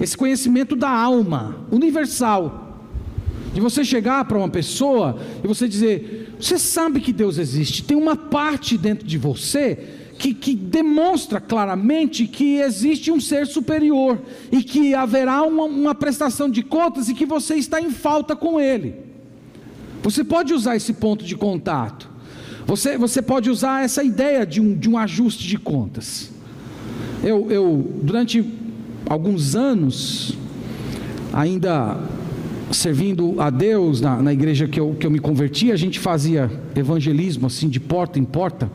Esse 0.00 0.16
conhecimento 0.16 0.76
da 0.76 0.90
alma, 0.90 1.56
universal. 1.70 2.66
De 3.52 3.60
você 3.60 3.84
chegar 3.84 4.24
para 4.26 4.38
uma 4.38 4.48
pessoa 4.48 5.18
e 5.42 5.46
você 5.46 5.66
dizer: 5.66 6.34
Você 6.38 6.58
sabe 6.58 7.00
que 7.00 7.12
Deus 7.12 7.38
existe, 7.38 7.82
tem 7.82 7.96
uma 7.96 8.14
parte 8.14 8.76
dentro 8.76 9.06
de 9.06 9.18
você 9.18 9.96
que, 10.18 10.34
que, 10.34 10.54
demonstra 10.54 11.40
claramente 11.40 12.26
que 12.26 12.56
existe 12.56 13.10
um 13.10 13.20
ser 13.20 13.46
superior 13.46 14.20
e 14.50 14.62
que 14.62 14.92
haverá 14.92 15.42
uma, 15.42 15.64
uma, 15.64 15.94
prestação 15.94 16.50
de 16.50 16.62
contas 16.62 17.08
e 17.08 17.14
que 17.14 17.24
você 17.24 17.54
está 17.54 17.80
em 17.80 17.90
falta 17.90 18.34
com 18.34 18.60
ele. 18.60 18.96
Você 20.02 20.24
pode 20.24 20.52
usar 20.52 20.74
esse 20.74 20.92
ponto 20.92 21.24
de 21.24 21.36
contato, 21.36 22.10
você, 22.66 22.98
você 22.98 23.22
pode 23.22 23.48
usar 23.48 23.84
essa 23.84 24.02
ideia 24.02 24.44
de 24.44 24.60
um, 24.60 24.76
de 24.76 24.90
um 24.90 24.98
ajuste 24.98 25.46
de 25.46 25.56
contas. 25.56 26.30
Eu, 27.22 27.50
eu, 27.50 28.00
durante 28.02 28.44
alguns 29.08 29.56
anos, 29.56 30.36
ainda 31.32 31.98
servindo 32.70 33.40
a 33.40 33.48
Deus 33.48 34.00
na, 34.02 34.20
na 34.22 34.32
igreja 34.32 34.68
que 34.68 34.78
eu, 34.78 34.94
que 34.98 35.06
eu 35.06 35.10
me 35.10 35.18
converti, 35.18 35.72
a 35.72 35.76
gente 35.76 35.98
fazia 35.98 36.50
evangelismo 36.76 37.46
assim 37.46 37.68
de 37.68 37.80
porta 37.80 38.18
em 38.18 38.24
porta. 38.24 38.70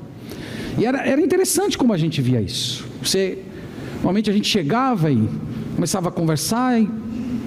E 0.77 0.85
era, 0.85 1.05
era 1.05 1.21
interessante 1.21 1.77
como 1.77 1.93
a 1.93 1.97
gente 1.97 2.19
via 2.19 2.41
isso. 2.41 2.83
Você, 3.01 3.39
normalmente 3.95 4.31
a 4.31 4.33
gente 4.33 4.47
chegava 4.47 5.11
e 5.11 5.29
começava 5.75 6.09
a 6.09 6.11
conversar 6.11 6.81
e 6.81 6.89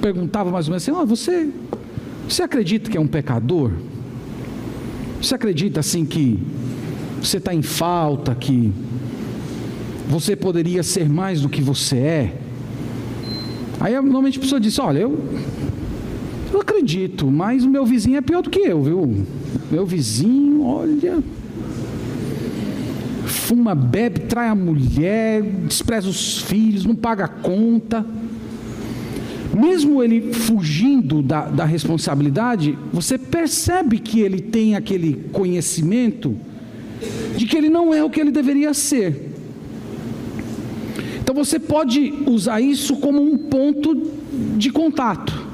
perguntava 0.01 0.51
mais 0.53 0.69
ou 0.69 0.71
menos 0.71 0.89
assim: 0.89 0.97
oh, 0.97 1.05
você, 1.05 1.51
você 2.29 2.45
acredita 2.45 2.89
que 2.89 2.97
é 2.97 3.01
um 3.01 3.09
pecador? 3.09 3.73
Você 5.21 5.35
acredita 5.35 5.81
assim 5.81 6.05
que 6.05 6.39
você 7.21 7.39
está 7.39 7.53
em 7.53 7.63
falta, 7.63 8.33
que 8.33 8.73
você 10.09 10.37
poderia 10.37 10.85
ser 10.85 11.09
mais 11.09 11.41
do 11.41 11.49
que 11.49 11.61
você 11.61 11.97
é? 11.97 12.46
Aí 13.81 13.95
normalmente 13.95 14.39
a 14.39 14.41
pessoa 14.41 14.61
diz: 14.61 14.79
Olha, 14.79 15.01
eu, 15.01 15.19
eu 16.53 16.61
acredito, 16.61 17.31
mas 17.31 17.65
o 17.65 17.71
meu 17.71 17.85
vizinho 17.85 18.17
é 18.17 18.21
pior 18.21 18.43
do 18.43 18.51
que 18.51 18.61
eu, 18.61 18.83
viu? 18.83 19.27
Meu 19.71 19.85
vizinho, 19.85 20.63
olha, 20.63 21.23
fuma, 23.25 23.75
bebe, 23.75 24.21
trai 24.21 24.49
a 24.49 24.55
mulher, 24.55 25.43
despreza 25.43 26.09
os 26.09 26.39
filhos, 26.43 26.85
não 26.85 26.95
paga 26.95 27.25
a 27.25 27.29
conta. 27.29 28.05
Mesmo 29.55 30.03
ele 30.03 30.33
fugindo 30.33 31.23
da, 31.23 31.47
da 31.47 31.65
responsabilidade, 31.65 32.79
você 32.93 33.17
percebe 33.17 33.99
que 33.99 34.21
ele 34.21 34.41
tem 34.41 34.77
aquele 34.77 35.25
conhecimento 35.33 36.37
de 37.37 37.47
que 37.47 37.57
ele 37.57 37.71
não 37.71 37.93
é 37.93 38.03
o 38.03 38.11
que 38.11 38.21
ele 38.21 38.31
deveria 38.31 38.75
ser. 38.75 39.36
Você 41.37 41.59
pode 41.59 42.15
usar 42.27 42.63
isso 42.63 42.97
como 42.97 43.21
um 43.21 43.37
ponto 43.37 44.11
de 44.57 44.71
contato. 44.71 45.47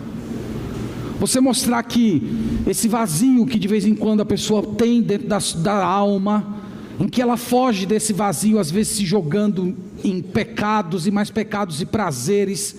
Você 1.18 1.40
mostrar 1.40 1.82
que 1.82 2.22
esse 2.68 2.86
vazio 2.86 3.44
que 3.44 3.58
de 3.58 3.66
vez 3.66 3.84
em 3.84 3.92
quando 3.92 4.20
a 4.20 4.24
pessoa 4.24 4.62
tem 4.62 5.02
dentro 5.02 5.26
da, 5.26 5.38
da 5.56 5.84
alma, 5.84 6.62
em 7.00 7.08
que 7.08 7.20
ela 7.20 7.36
foge 7.36 7.84
desse 7.84 8.12
vazio, 8.12 8.60
às 8.60 8.70
vezes 8.70 8.96
se 8.96 9.04
jogando 9.04 9.74
em 10.04 10.22
pecados 10.22 11.08
e 11.08 11.10
mais 11.10 11.30
pecados 11.30 11.80
e 11.80 11.86
prazeres. 11.86 12.76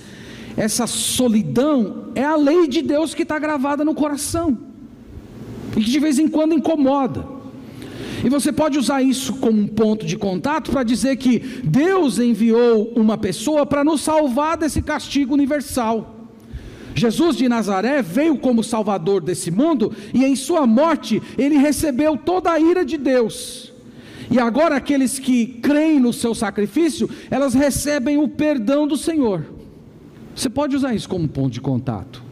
Essa 0.56 0.88
solidão 0.88 2.06
é 2.16 2.24
a 2.24 2.38
lei 2.38 2.70
de 2.70 2.82
Deus 2.82 3.14
que 3.14 3.24
está 3.24 3.38
gravada 3.38 3.84
no 3.84 3.94
coração 3.94 4.58
e 5.76 5.82
que 5.82 5.92
de 5.92 6.00
vez 6.00 6.20
em 6.20 6.30
quando 6.30 6.54
incomoda. 6.54 7.33
E 8.24 8.30
você 8.30 8.54
pode 8.54 8.80
usar 8.80 9.02
isso 9.02 9.34
como 9.34 9.60
um 9.60 9.68
ponto 9.68 10.06
de 10.06 10.18
contato 10.18 10.72
para 10.72 10.84
dizer 10.84 11.18
que 11.18 11.40
Deus 11.64 12.20
enviou 12.20 12.94
uma 12.96 13.18
pessoa 13.18 13.66
para 13.66 13.84
nos 13.84 14.02
salvar 14.02 14.58
desse 14.58 14.82
castigo 14.82 15.34
universal. 15.34 16.30
Jesus 16.96 17.36
de 17.36 17.50
Nazaré 17.50 18.02
veio 18.02 18.38
como 18.38 18.64
salvador 18.64 19.22
desse 19.22 19.52
mundo 19.52 19.92
e 20.14 20.24
em 20.24 20.36
sua 20.36 20.66
morte 20.66 21.22
ele 21.38 21.58
recebeu 21.58 22.16
toda 22.16 22.52
a 22.52 22.60
ira 22.60 22.86
de 22.86 22.98
Deus. 22.98 23.74
E 24.32 24.40
agora 24.40 24.78
aqueles 24.78 25.20
que 25.20 25.46
creem 25.46 26.00
no 26.00 26.14
seu 26.14 26.34
sacrifício, 26.34 27.10
elas 27.30 27.54
recebem 27.54 28.18
o 28.18 28.28
perdão 28.28 28.88
do 28.88 28.96
Senhor. 28.96 29.46
Você 30.36 30.50
pode 30.50 30.76
usar 30.76 30.96
isso 30.96 31.10
como 31.10 31.28
ponto 31.28 31.52
de 31.52 31.62
contato. 31.62 32.24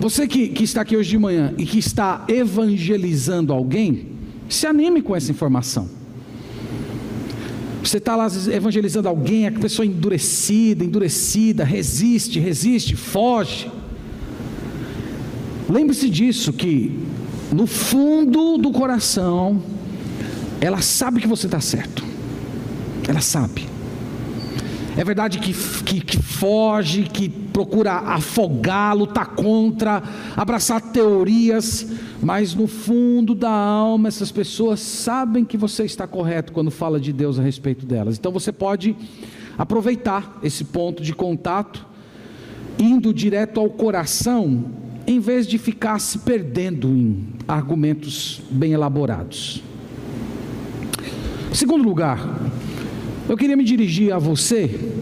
Você 0.00 0.26
que, 0.26 0.48
que 0.48 0.64
está 0.64 0.80
aqui 0.80 0.96
hoje 0.96 1.10
de 1.10 1.18
manhã 1.18 1.54
e 1.58 1.64
que 1.64 1.78
está 1.78 2.24
evangelizando 2.28 3.52
alguém, 3.52 4.15
se 4.48 4.66
anime 4.66 5.02
com 5.02 5.14
essa 5.14 5.30
informação. 5.30 5.88
Você 7.82 7.98
está 7.98 8.16
lá 8.16 8.26
evangelizando 8.52 9.08
alguém, 9.08 9.46
a 9.46 9.52
pessoa 9.52 9.86
endurecida, 9.86 10.84
endurecida, 10.84 11.62
resiste, 11.64 12.40
resiste, 12.40 12.96
foge. 12.96 13.70
Lembre-se 15.68 16.10
disso, 16.10 16.52
que 16.52 16.98
no 17.52 17.66
fundo 17.66 18.58
do 18.58 18.72
coração, 18.72 19.62
ela 20.60 20.80
sabe 20.80 21.20
que 21.20 21.28
você 21.28 21.46
está 21.46 21.60
certo. 21.60 22.04
Ela 23.06 23.20
sabe. 23.20 23.66
É 24.96 25.04
verdade 25.04 25.38
que, 25.38 25.52
que, 25.52 26.00
que 26.00 26.22
foge, 26.22 27.04
que 27.04 27.28
procura 27.28 27.92
afogar, 27.92 28.96
lutar 28.96 29.26
contra, 29.28 30.02
abraçar 30.34 30.80
teorias, 30.80 31.86
mas 32.22 32.54
no 32.54 32.66
fundo 32.66 33.34
da 33.34 33.50
alma 33.50 34.08
essas 34.08 34.32
pessoas 34.32 34.80
sabem 34.80 35.44
que 35.44 35.56
você 35.56 35.84
está 35.84 36.06
correto 36.06 36.52
quando 36.52 36.70
fala 36.70 36.98
de 36.98 37.12
Deus 37.12 37.38
a 37.38 37.42
respeito 37.42 37.84
delas. 37.84 38.18
Então 38.18 38.32
você 38.32 38.52
pode 38.52 38.96
aproveitar 39.58 40.38
esse 40.42 40.64
ponto 40.64 41.02
de 41.02 41.14
contato, 41.14 41.86
indo 42.78 43.12
direto 43.12 43.60
ao 43.60 43.70
coração, 43.70 44.64
em 45.06 45.20
vez 45.20 45.46
de 45.46 45.56
ficar 45.56 45.98
se 45.98 46.18
perdendo 46.20 46.88
em 46.88 47.26
argumentos 47.46 48.42
bem 48.50 48.72
elaborados. 48.72 49.62
Segundo 51.52 51.84
lugar, 51.84 52.38
eu 53.28 53.36
queria 53.36 53.56
me 53.56 53.64
dirigir 53.64 54.12
a 54.12 54.18
você 54.18 54.92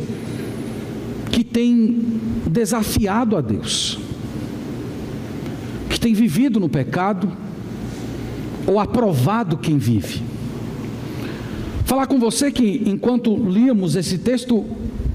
que 1.32 1.42
tem 1.42 2.20
desafiado 2.46 3.36
a 3.36 3.40
Deus, 3.40 3.98
que 5.88 5.98
tem 5.98 6.14
vivido 6.14 6.58
no 6.58 6.68
pecado 6.68 7.30
ou 8.66 8.80
aprovado 8.80 9.56
quem 9.56 9.78
vive. 9.78 10.22
Falar 11.84 12.06
com 12.06 12.18
você 12.18 12.50
que 12.50 12.82
enquanto 12.86 13.36
líamos 13.36 13.94
esse 13.94 14.18
texto, 14.18 14.64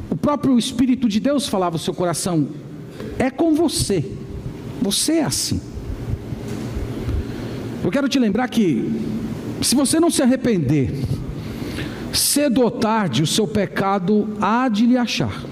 o 0.10 0.16
próprio 0.16 0.58
Espírito 0.58 1.10
de 1.10 1.20
Deus 1.20 1.48
falava 1.48 1.76
ao 1.76 1.80
seu 1.80 1.94
coração: 1.94 2.48
é 3.18 3.30
com 3.30 3.54
você, 3.56 4.06
você 4.82 5.14
é 5.14 5.24
assim. 5.24 5.60
Eu 7.84 7.92
quero 7.92 8.10
te 8.10 8.20
lembrar 8.20 8.48
que, 8.50 9.02
se 9.62 9.74
você 9.76 10.00
não 10.00 10.12
se 10.12 10.22
arrepender, 10.22 10.94
cedo 12.14 12.62
ou 12.62 12.70
tarde 12.70 13.24
o 13.24 13.28
seu 13.28 13.48
pecado 13.48 14.30
há 14.42 14.68
de 14.70 14.86
lhe 14.86 14.98
achar. 14.98 15.44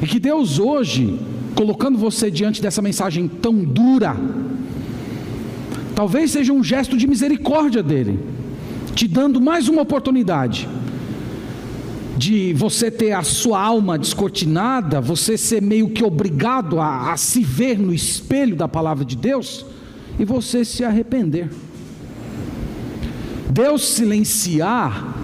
E 0.00 0.06
que 0.06 0.18
Deus 0.18 0.58
hoje, 0.58 1.18
colocando 1.54 1.98
você 1.98 2.30
diante 2.30 2.62
dessa 2.62 2.80
mensagem 2.80 3.28
tão 3.28 3.64
dura, 3.64 4.16
talvez 5.94 6.30
seja 6.30 6.52
um 6.52 6.62
gesto 6.62 6.96
de 6.96 7.06
misericórdia 7.06 7.82
dele, 7.82 8.18
te 8.94 9.06
dando 9.06 9.40
mais 9.40 9.68
uma 9.68 9.82
oportunidade 9.82 10.68
de 12.16 12.52
você 12.52 12.90
ter 12.90 13.12
a 13.12 13.22
sua 13.22 13.58
alma 13.58 13.98
descortinada, 13.98 15.00
você 15.00 15.38
ser 15.38 15.62
meio 15.62 15.88
que 15.88 16.04
obrigado 16.04 16.78
a, 16.78 17.12
a 17.12 17.16
se 17.16 17.42
ver 17.42 17.78
no 17.78 17.94
espelho 17.94 18.54
da 18.54 18.68
palavra 18.68 19.06
de 19.06 19.16
Deus 19.16 19.64
e 20.18 20.24
você 20.24 20.62
se 20.64 20.84
arrepender. 20.84 21.48
Deus 23.50 23.82
silenciar 23.88 25.19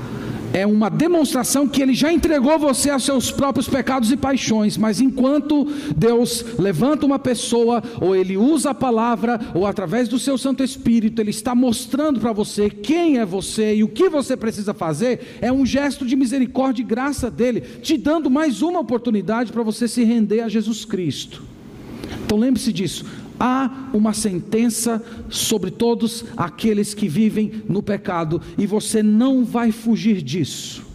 é 0.56 0.66
uma 0.66 0.88
demonstração 0.88 1.68
que 1.68 1.82
ele 1.82 1.92
já 1.92 2.10
entregou 2.10 2.58
você 2.58 2.88
aos 2.88 3.04
seus 3.04 3.30
próprios 3.30 3.68
pecados 3.68 4.10
e 4.10 4.16
paixões, 4.16 4.78
mas 4.78 5.02
enquanto 5.02 5.66
Deus 5.94 6.42
levanta 6.58 7.04
uma 7.04 7.18
pessoa, 7.18 7.82
ou 8.00 8.16
ele 8.16 8.38
usa 8.38 8.70
a 8.70 8.74
palavra, 8.74 9.38
ou 9.52 9.66
através 9.66 10.08
do 10.08 10.18
seu 10.18 10.38
Santo 10.38 10.64
Espírito, 10.64 11.20
ele 11.20 11.28
está 11.28 11.54
mostrando 11.54 12.18
para 12.18 12.32
você 12.32 12.70
quem 12.70 13.18
é 13.18 13.26
você 13.26 13.74
e 13.74 13.84
o 13.84 13.88
que 13.88 14.08
você 14.08 14.34
precisa 14.34 14.72
fazer, 14.72 15.36
é 15.42 15.52
um 15.52 15.66
gesto 15.66 16.06
de 16.06 16.16
misericórdia 16.16 16.80
e 16.80 16.86
graça 16.86 17.30
dele, 17.30 17.60
te 17.60 17.98
dando 17.98 18.30
mais 18.30 18.62
uma 18.62 18.80
oportunidade 18.80 19.52
para 19.52 19.62
você 19.62 19.86
se 19.86 20.04
render 20.04 20.40
a 20.40 20.48
Jesus 20.48 20.86
Cristo. 20.86 21.42
Então 22.24 22.38
lembre-se 22.38 22.72
disso 22.72 23.04
há 23.38 23.90
uma 23.92 24.12
sentença 24.12 25.02
sobre 25.28 25.70
todos 25.70 26.24
aqueles 26.36 26.94
que 26.94 27.08
vivem 27.08 27.62
no 27.68 27.82
pecado, 27.82 28.40
e 28.56 28.66
você 28.66 29.02
não 29.02 29.44
vai 29.44 29.72
fugir 29.72 30.22
disso. 30.22 30.85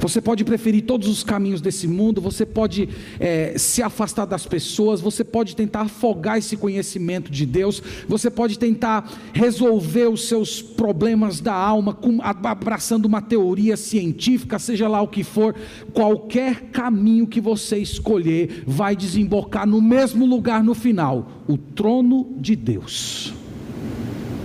Você 0.00 0.20
pode 0.20 0.44
preferir 0.44 0.84
todos 0.84 1.08
os 1.08 1.24
caminhos 1.24 1.60
desse 1.60 1.88
mundo, 1.88 2.20
você 2.20 2.44
pode 2.44 2.88
é, 3.18 3.56
se 3.56 3.82
afastar 3.82 4.26
das 4.26 4.46
pessoas, 4.46 5.00
você 5.00 5.24
pode 5.24 5.56
tentar 5.56 5.82
afogar 5.82 6.38
esse 6.38 6.56
conhecimento 6.56 7.30
de 7.30 7.46
Deus, 7.46 7.82
você 8.06 8.30
pode 8.30 8.58
tentar 8.58 9.10
resolver 9.32 10.08
os 10.08 10.28
seus 10.28 10.60
problemas 10.60 11.40
da 11.40 11.54
alma, 11.54 11.94
com, 11.94 12.18
abraçando 12.22 13.06
uma 13.06 13.22
teoria 13.22 13.76
científica, 13.76 14.58
seja 14.58 14.86
lá 14.86 15.00
o 15.00 15.08
que 15.08 15.24
for, 15.24 15.54
qualquer 15.92 16.70
caminho 16.70 17.26
que 17.26 17.40
você 17.40 17.78
escolher 17.78 18.64
vai 18.66 18.94
desembocar 18.94 19.66
no 19.66 19.80
mesmo 19.80 20.26
lugar 20.26 20.62
no 20.62 20.74
final 20.74 21.42
o 21.48 21.56
trono 21.56 22.34
de 22.38 22.54
Deus. 22.54 23.32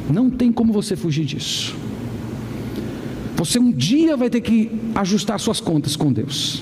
Não 0.10 0.30
tem 0.30 0.52
como 0.52 0.74
você 0.74 0.96
fugir 0.96 1.26
disso. 1.26 1.76
Você 3.42 3.58
um 3.58 3.72
dia 3.72 4.16
vai 4.16 4.30
ter 4.30 4.40
que 4.40 4.70
ajustar 4.94 5.40
suas 5.40 5.60
contas 5.60 5.96
com 5.96 6.14
Deus. 6.14 6.62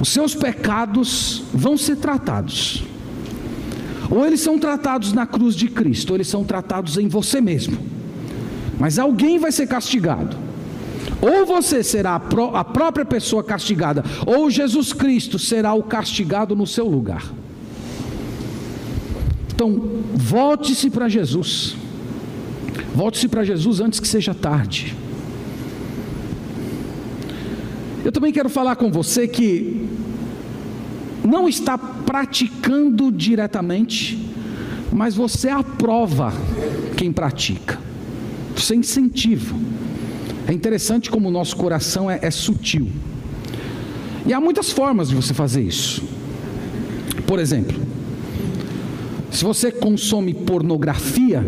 Os 0.00 0.08
seus 0.08 0.34
pecados 0.34 1.42
vão 1.52 1.76
ser 1.76 1.96
tratados. 1.96 2.82
Ou 4.10 4.24
eles 4.24 4.40
são 4.40 4.58
tratados 4.58 5.12
na 5.12 5.26
cruz 5.26 5.54
de 5.54 5.68
Cristo, 5.68 6.10
ou 6.10 6.16
eles 6.16 6.28
são 6.28 6.42
tratados 6.42 6.96
em 6.96 7.06
você 7.06 7.38
mesmo. 7.38 7.76
Mas 8.78 8.98
alguém 8.98 9.38
vai 9.38 9.52
ser 9.52 9.66
castigado. 9.66 10.38
Ou 11.20 11.44
você 11.44 11.84
será 11.84 12.14
a 12.14 12.64
própria 12.64 13.04
pessoa 13.04 13.44
castigada, 13.44 14.02
ou 14.24 14.48
Jesus 14.48 14.94
Cristo 14.94 15.38
será 15.38 15.74
o 15.74 15.82
castigado 15.82 16.56
no 16.56 16.66
seu 16.66 16.88
lugar. 16.88 17.30
Então, 19.54 19.82
volte-se 20.14 20.88
para 20.88 21.10
Jesus. 21.10 21.76
Volte-se 22.94 23.26
para 23.26 23.42
Jesus 23.42 23.80
antes 23.80 23.98
que 23.98 24.06
seja 24.06 24.32
tarde. 24.32 24.94
Eu 28.04 28.12
também 28.12 28.32
quero 28.32 28.48
falar 28.48 28.76
com 28.76 28.90
você 28.90 29.26
que 29.26 29.88
não 31.24 31.48
está 31.48 31.76
praticando 31.76 33.10
diretamente, 33.10 34.30
mas 34.92 35.14
você 35.16 35.48
aprova 35.48 36.32
quem 36.96 37.10
pratica, 37.10 37.80
você 38.54 38.76
incentiva. 38.76 39.56
É 40.46 40.52
interessante 40.52 41.10
como 41.10 41.28
o 41.28 41.32
nosso 41.32 41.56
coração 41.56 42.08
é, 42.08 42.20
é 42.22 42.30
sutil. 42.30 42.88
E 44.26 44.32
há 44.32 44.40
muitas 44.40 44.70
formas 44.70 45.08
de 45.08 45.16
você 45.16 45.34
fazer 45.34 45.62
isso. 45.62 46.02
Por 47.26 47.38
exemplo, 47.40 47.76
se 49.30 49.42
você 49.42 49.72
consome 49.72 50.32
pornografia, 50.32 51.44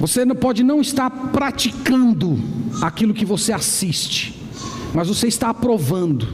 você 0.00 0.24
não 0.24 0.34
pode 0.34 0.64
não 0.64 0.80
estar 0.80 1.10
praticando 1.10 2.38
aquilo 2.80 3.12
que 3.12 3.26
você 3.26 3.52
assiste, 3.52 4.34
mas 4.94 5.08
você 5.08 5.28
está 5.28 5.50
aprovando. 5.50 6.26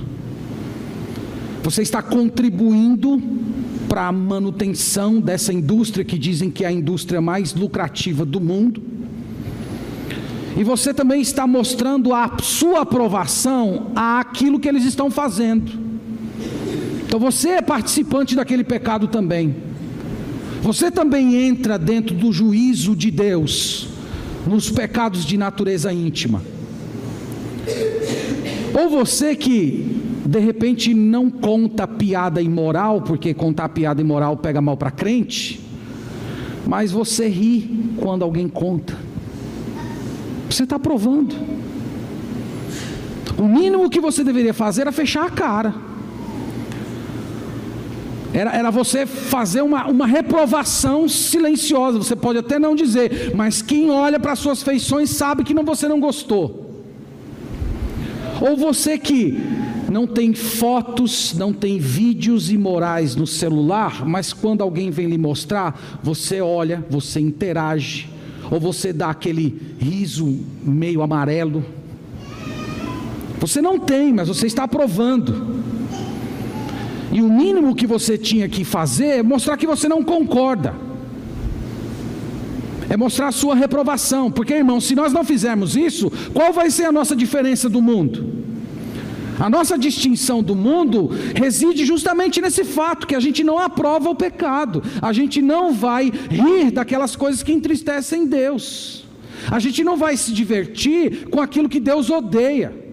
Você 1.65 1.83
está 1.83 2.01
contribuindo 2.01 3.21
para 3.89 4.07
a 4.07 4.13
manutenção 4.13 5.21
dessa 5.21 5.53
indústria 5.53 6.05
que 6.05 6.17
dizem 6.17 6.49
que 6.49 6.65
é 6.65 6.69
a 6.69 6.73
indústria 6.73 7.21
mais 7.21 7.53
lucrativa 7.55 8.25
do 8.25 8.41
mundo. 8.41 8.81
E 10.57 10.63
você 10.63 10.95
também 10.95 11.21
está 11.21 11.45
mostrando 11.45 12.15
a 12.15 12.39
sua 12.41 12.83
aprovação 12.83 13.91
àquilo 13.97 14.61
que 14.61 14.69
eles 14.69 14.85
estão 14.85 15.11
fazendo. 15.11 15.73
Então 17.05 17.19
você 17.19 17.49
é 17.49 17.63
participante 17.63 18.37
daquele 18.37 18.63
pecado 18.63 19.09
também. 19.09 19.66
Você 20.63 20.91
também 20.91 21.37
entra 21.37 21.79
dentro 21.79 22.15
do 22.15 22.33
juízo 22.33 22.97
de 22.97 23.11
Deus 23.11 23.89
nos 24.47 24.71
pecados 24.71 25.25
de 25.25 25.37
natureza 25.37 25.93
íntima. 25.93 26.43
Ou 28.79 28.91
você 28.91 29.35
que 29.35 30.03
de 30.25 30.39
repente 30.39 30.93
não 30.93 31.31
conta 31.31 31.87
piada 31.87 32.43
imoral, 32.43 33.01
porque 33.01 33.33
contar 33.33 33.69
piada 33.71 34.01
imoral 34.01 34.37
pega 34.37 34.61
mal 34.61 34.77
para 34.77 34.91
crente, 34.91 35.61
mas 36.67 36.91
você 36.91 37.29
ri 37.29 37.93
quando 37.97 38.23
alguém 38.23 38.49
conta. 38.49 38.97
Você 40.51 40.65
está 40.65 40.79
provando. 40.79 41.35
O 43.39 43.45
mínimo 43.45 43.91
que 43.91 44.01
você 44.01 44.25
deveria 44.25 44.55
fazer 44.55 44.83
era 44.83 44.93
fechar 44.93 45.27
a 45.27 45.31
cara. 45.31 45.75
Era, 48.37 48.55
era 48.55 48.71
você 48.71 49.07
fazer 49.07 49.63
uma, 49.63 49.87
uma 49.87 50.07
reprovação 50.07 51.09
silenciosa. 51.09 51.97
Você 51.97 52.15
pode 52.15 52.39
até 52.39 52.59
não 52.59 52.75
dizer, 52.75 53.35
mas 53.35 53.63
quem 53.63 53.91
olha 53.91 54.21
para 54.21 54.37
suas 54.37 54.63
feições 54.63 55.09
sabe 55.09 55.43
que 55.43 55.55
não, 55.55 55.65
você 55.65 55.89
não 55.89 55.99
gostou. 55.99 56.85
Ou 58.39 58.55
você 58.55 58.99
que 58.99 59.41
não 59.91 60.07
tem 60.07 60.35
fotos, 60.35 61.33
não 61.33 61.51
tem 61.51 61.79
vídeos 61.79 62.51
imorais 62.51 63.17
no 63.17 63.27
celular, 63.27 64.07
mas 64.07 64.35
quando 64.35 64.61
alguém 64.61 64.91
vem 64.91 65.07
lhe 65.07 65.17
mostrar, 65.17 65.99
você 66.03 66.39
olha, 66.39 66.85
você 66.91 67.19
interage, 67.19 68.11
ou 68.51 68.61
você 68.61 68.93
dá 68.93 69.09
aquele 69.09 69.59
riso 69.79 70.41
meio 70.63 71.01
amarelo. 71.01 71.65
Você 73.41 73.63
não 73.63 73.79
tem, 73.79 74.13
mas 74.13 74.29
você 74.29 74.47
está 74.47 74.65
aprovando. 74.65 75.65
E 77.17 77.23
o 77.23 77.31
mínimo 77.31 77.75
que 77.75 77.87
você 77.87 78.19
tinha 78.19 78.47
que 78.47 78.63
fazer 78.63 79.07
é 79.07 79.23
mostrar 79.23 79.57
que 79.57 79.67
você 79.67 79.89
não 79.89 80.03
concorda. 80.05 80.75
É 82.91 82.97
mostrar 83.05 83.29
a 83.29 83.33
sua 83.33 83.55
reprovação. 83.55 84.31
Porque, 84.31 84.53
irmão, 84.53 84.83
se 84.83 84.95
nós 84.95 85.15
não 85.15 85.25
fizermos 85.25 85.77
isso, 85.77 86.13
qual 86.35 86.53
vai 86.53 86.71
ser 86.71 86.85
a 86.85 86.93
nossa 86.93 87.17
diferença 87.17 87.71
do 87.71 87.81
mundo? 87.81 88.45
A 89.41 89.49
nossa 89.49 89.79
distinção 89.79 90.43
do 90.43 90.55
mundo 90.55 91.09
reside 91.35 91.87
justamente 91.87 92.39
nesse 92.43 92.65
fato 92.65 93.07
que 93.07 93.15
a 93.15 93.21
gente 93.21 93.43
não 93.43 93.59
aprova 93.59 94.11
o 94.11 94.15
pecado, 94.15 94.83
a 95.01 95.11
gente 95.11 95.41
não 95.41 95.73
vai 95.73 96.13
rir 96.31 96.71
daquelas 96.71 97.17
coisas 97.17 97.43
que 97.43 97.53
entristecem 97.53 98.27
Deus, 98.27 99.07
a 99.51 99.59
gente 99.59 99.83
não 99.83 99.97
vai 99.97 100.19
se 100.19 100.33
divertir 100.33 101.29
com 101.31 101.41
aquilo 101.41 101.69
que 101.69 101.81
Deus 101.81 102.11
odeia. 102.11 102.86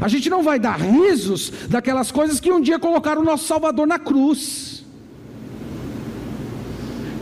A 0.00 0.08
gente 0.08 0.28
não 0.28 0.42
vai 0.42 0.58
dar 0.58 0.80
risos 0.80 1.52
daquelas 1.68 2.10
coisas 2.10 2.40
que 2.40 2.50
um 2.50 2.60
dia 2.60 2.78
colocaram 2.78 3.22
o 3.22 3.24
nosso 3.24 3.44
Salvador 3.44 3.86
na 3.86 3.98
cruz. 3.98 4.84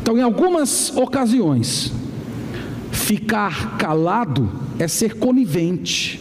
Então, 0.02 0.16
em 0.16 0.22
algumas 0.22 0.94
ocasiões, 0.96 1.92
ficar 2.90 3.76
calado 3.76 4.50
é 4.78 4.88
ser 4.88 5.14
conivente, 5.16 6.20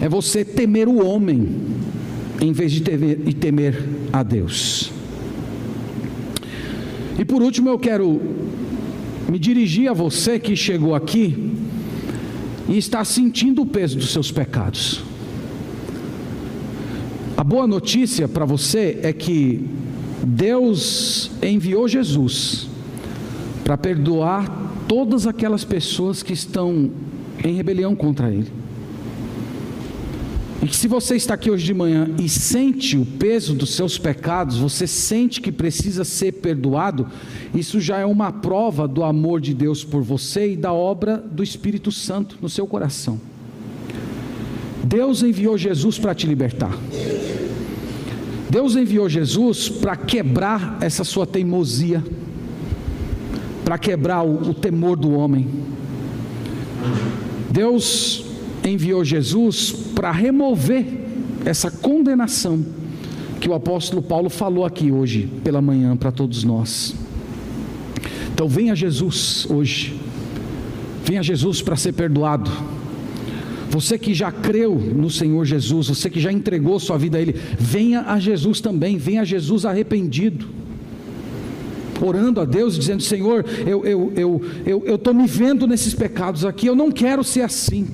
é 0.00 0.08
você 0.08 0.44
temer 0.44 0.88
o 0.88 1.04
homem, 1.04 1.60
em 2.40 2.52
vez 2.52 2.72
de 2.72 2.80
temer, 2.82 3.16
de 3.16 3.34
temer 3.34 3.88
a 4.12 4.22
Deus. 4.22 4.90
E 7.18 7.24
por 7.24 7.42
último, 7.42 7.68
eu 7.68 7.78
quero 7.78 8.20
me 9.28 9.38
dirigir 9.38 9.88
a 9.88 9.92
você 9.92 10.38
que 10.38 10.56
chegou 10.56 10.94
aqui 10.94 11.52
e 12.72 12.78
está 12.78 13.04
sentindo 13.04 13.60
o 13.60 13.66
peso 13.66 13.98
dos 13.98 14.10
seus 14.12 14.32
pecados. 14.32 15.04
A 17.36 17.44
boa 17.44 17.66
notícia 17.66 18.26
para 18.26 18.46
você 18.46 18.98
é 19.02 19.12
que 19.12 19.68
Deus 20.26 21.30
enviou 21.42 21.86
Jesus 21.86 22.66
para 23.62 23.76
perdoar 23.76 24.48
todas 24.88 25.26
aquelas 25.26 25.64
pessoas 25.64 26.22
que 26.22 26.32
estão 26.32 26.90
em 27.44 27.54
rebelião 27.54 27.94
contra 27.94 28.30
Ele. 28.30 28.50
E 30.62 30.66
que 30.68 30.76
se 30.76 30.86
você 30.86 31.16
está 31.16 31.34
aqui 31.34 31.50
hoje 31.50 31.64
de 31.64 31.74
manhã 31.74 32.08
e 32.20 32.28
sente 32.28 32.96
o 32.96 33.04
peso 33.04 33.52
dos 33.52 33.74
seus 33.74 33.98
pecados, 33.98 34.58
você 34.58 34.86
sente 34.86 35.40
que 35.40 35.50
precisa 35.50 36.04
ser 36.04 36.34
perdoado, 36.34 37.08
isso 37.52 37.80
já 37.80 37.98
é 37.98 38.06
uma 38.06 38.30
prova 38.30 38.86
do 38.86 39.02
amor 39.02 39.40
de 39.40 39.54
Deus 39.54 39.82
por 39.82 40.02
você 40.02 40.52
e 40.52 40.56
da 40.56 40.72
obra 40.72 41.16
do 41.16 41.42
Espírito 41.42 41.90
Santo 41.90 42.38
no 42.40 42.48
seu 42.48 42.64
coração. 42.64 43.20
Deus 44.84 45.24
enviou 45.24 45.58
Jesus 45.58 45.98
para 45.98 46.14
te 46.14 46.28
libertar. 46.28 46.78
Deus 48.48 48.76
enviou 48.76 49.08
Jesus 49.08 49.68
para 49.68 49.96
quebrar 49.96 50.78
essa 50.80 51.02
sua 51.02 51.26
teimosia, 51.26 52.04
para 53.64 53.78
quebrar 53.78 54.22
o, 54.22 54.50
o 54.50 54.54
temor 54.54 54.96
do 54.96 55.10
homem. 55.10 55.48
Deus 57.50 58.21
enviou 58.64 59.04
Jesus 59.04 59.72
para 59.94 60.10
remover 60.10 60.86
essa 61.44 61.70
condenação 61.70 62.64
que 63.40 63.48
o 63.48 63.54
apóstolo 63.54 64.00
Paulo 64.00 64.30
falou 64.30 64.64
aqui 64.64 64.92
hoje 64.92 65.28
pela 65.42 65.60
manhã 65.60 65.96
para 65.96 66.12
todos 66.12 66.44
nós. 66.44 66.94
Então 68.32 68.48
venha 68.48 68.74
Jesus 68.74 69.46
hoje, 69.50 69.98
venha 71.04 71.22
Jesus 71.22 71.60
para 71.60 71.76
ser 71.76 71.92
perdoado. 71.92 72.50
Você 73.68 73.98
que 73.98 74.14
já 74.14 74.30
creu 74.30 74.74
no 74.76 75.10
Senhor 75.10 75.44
Jesus, 75.44 75.88
você 75.88 76.08
que 76.08 76.20
já 76.20 76.30
entregou 76.30 76.78
sua 76.78 76.98
vida 76.98 77.18
a 77.18 77.20
Ele, 77.20 77.34
venha 77.58 78.02
a 78.02 78.20
Jesus 78.20 78.60
também, 78.60 78.96
venha 78.96 79.22
a 79.22 79.24
Jesus 79.24 79.64
arrependido, 79.64 80.46
orando 82.00 82.40
a 82.40 82.44
Deus, 82.44 82.78
dizendo: 82.78 83.02
Senhor, 83.02 83.44
eu 83.66 83.78
estou 83.78 83.86
eu, 83.86 84.42
eu, 84.66 84.84
eu, 84.86 85.00
eu 85.04 85.14
me 85.14 85.26
vendo 85.26 85.66
nesses 85.66 85.94
pecados 85.94 86.44
aqui, 86.44 86.66
eu 86.66 86.76
não 86.76 86.92
quero 86.92 87.24
ser 87.24 87.40
assim. 87.40 87.88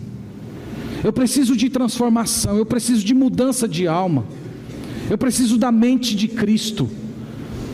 Eu 1.03 1.13
preciso 1.13 1.57
de 1.57 1.69
transformação, 1.69 2.57
eu 2.57 2.67
preciso 2.67 3.05
de 3.05 3.15
mudança 3.15 3.69
de 3.69 3.87
alma, 3.87 4.25
eu 5.09 5.17
preciso 5.17 5.57
da 5.57 5.71
mente 5.71 6.17
de 6.17 6.29
Cristo. 6.29 6.89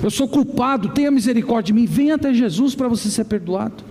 Eu 0.03 0.11
sou 0.11 0.29
culpado, 0.29 0.91
tenha 0.91 1.11
misericórdia 1.11 1.73
de 1.75 1.81
mim, 1.81 1.87
venha 1.87 2.17
até 2.17 2.35
Jesus 2.35 2.75
para 2.75 2.89
você 2.89 3.09
ser 3.09 3.25
perdoado. 3.25 3.83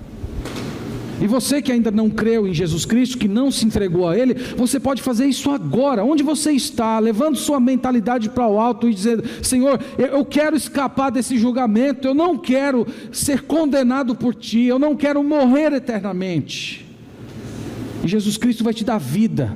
E 1.19 1.27
você 1.27 1.61
que 1.61 1.71
ainda 1.71 1.89
não 1.89 2.09
creu 2.09 2.47
em 2.47 2.53
Jesus 2.53 2.85
Cristo, 2.85 3.17
que 3.17 3.27
não 3.27 3.49
se 3.49 3.65
entregou 3.65 4.07
a 4.07 4.17
Ele, 4.17 4.33
você 4.33 4.79
pode 4.79 5.01
fazer 5.01 5.25
isso 5.25 5.49
agora, 5.49 6.03
onde 6.03 6.21
você 6.21 6.51
está, 6.51 6.99
levando 6.99 7.37
sua 7.37 7.59
mentalidade 7.59 8.29
para 8.29 8.47
o 8.47 8.59
alto 8.59 8.89
e 8.89 8.93
dizendo: 8.93 9.23
Senhor, 9.41 9.79
eu 9.97 10.25
quero 10.25 10.55
escapar 10.55 11.09
desse 11.09 11.37
julgamento, 11.37 12.07
eu 12.07 12.13
não 12.13 12.37
quero 12.37 12.85
ser 13.11 13.43
condenado 13.43 14.15
por 14.15 14.35
Ti, 14.35 14.63
eu 14.63 14.77
não 14.77 14.95
quero 14.95 15.23
morrer 15.23 15.71
eternamente. 15.73 16.92
E 18.03 18.07
Jesus 18.07 18.35
Cristo 18.35 18.63
vai 18.63 18.73
te 18.73 18.83
dar 18.83 18.97
vida. 18.97 19.55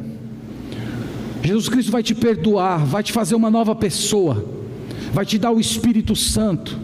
Jesus 1.44 1.68
Cristo 1.68 1.92
vai 1.92 2.02
te 2.02 2.16
perdoar, 2.16 2.86
vai 2.86 3.04
te 3.04 3.12
fazer 3.12 3.36
uma 3.36 3.50
nova 3.50 3.76
pessoa, 3.76 4.46
vai 5.14 5.26
te 5.26 5.38
dar 5.38 5.52
o 5.52 5.60
Espírito 5.60 6.16
Santo, 6.16 6.78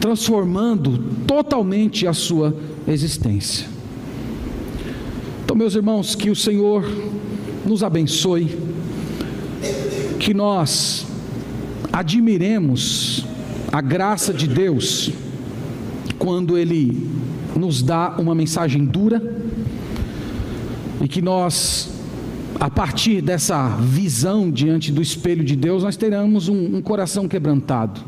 transformando 0.00 0.98
totalmente 1.26 2.06
a 2.06 2.12
sua 2.12 2.54
existência. 2.86 3.66
Então, 5.44 5.56
meus 5.56 5.74
irmãos, 5.74 6.14
que 6.14 6.30
o 6.30 6.36
Senhor 6.36 6.84
nos 7.64 7.82
abençoe, 7.82 8.58
que 10.18 10.32
nós 10.32 11.06
admiremos 11.92 13.24
a 13.72 13.80
graça 13.80 14.32
de 14.32 14.46
Deus 14.46 15.10
quando 16.18 16.56
Ele 16.56 17.08
nos 17.56 17.82
dá 17.82 18.16
uma 18.18 18.34
mensagem 18.34 18.84
dura 18.84 19.43
e 21.04 21.08
que 21.08 21.20
nós, 21.20 21.90
a 22.58 22.70
partir 22.70 23.20
dessa 23.20 23.68
visão 23.76 24.50
diante 24.50 24.90
do 24.90 25.02
espelho 25.02 25.44
de 25.44 25.54
Deus, 25.54 25.82
nós 25.82 25.98
teremos 25.98 26.48
um, 26.48 26.76
um 26.76 26.80
coração 26.80 27.28
quebrantado. 27.28 28.00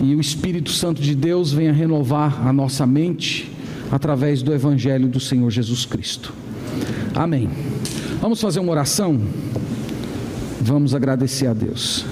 E 0.00 0.12
o 0.12 0.20
Espírito 0.20 0.72
Santo 0.72 1.00
de 1.00 1.14
Deus 1.14 1.52
venha 1.52 1.72
renovar 1.72 2.44
a 2.44 2.52
nossa 2.52 2.84
mente 2.84 3.52
através 3.92 4.42
do 4.42 4.52
Evangelho 4.52 5.06
do 5.06 5.20
Senhor 5.20 5.48
Jesus 5.52 5.86
Cristo. 5.86 6.34
Amém. 7.14 7.48
Vamos 8.20 8.40
fazer 8.40 8.58
uma 8.58 8.72
oração? 8.72 9.20
Vamos 10.60 10.96
agradecer 10.96 11.46
a 11.46 11.54
Deus. 11.54 12.04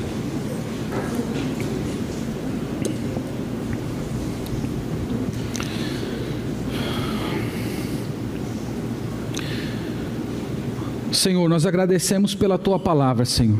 Senhor, 11.26 11.48
nós 11.48 11.66
agradecemos 11.66 12.36
pela 12.36 12.56
tua 12.56 12.78
palavra, 12.78 13.24
Senhor. 13.24 13.58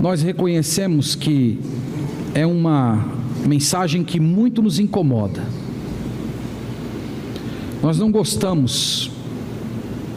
Nós 0.00 0.22
reconhecemos 0.22 1.16
que 1.16 1.58
é 2.32 2.46
uma 2.46 3.04
mensagem 3.44 4.04
que 4.04 4.20
muito 4.20 4.62
nos 4.62 4.78
incomoda. 4.78 5.42
Nós 7.82 7.98
não 7.98 8.12
gostamos 8.12 9.10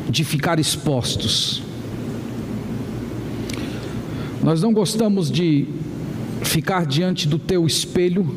de 0.08 0.24
ficar 0.24 0.60
expostos. 0.60 1.64
Nós 4.44 4.62
não 4.62 4.72
gostamos 4.72 5.32
de 5.32 5.66
ficar 6.44 6.86
diante 6.86 7.28
do 7.28 7.40
teu 7.40 7.66
espelho 7.66 8.36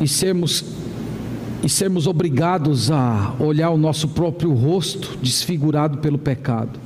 e 0.00 0.08
sermos 0.08 0.73
e 1.64 1.68
sermos 1.68 2.06
obrigados 2.06 2.90
a 2.90 3.34
olhar 3.40 3.70
o 3.70 3.78
nosso 3.78 4.08
próprio 4.08 4.52
rosto 4.52 5.16
desfigurado 5.22 5.96
pelo 5.96 6.18
pecado, 6.18 6.78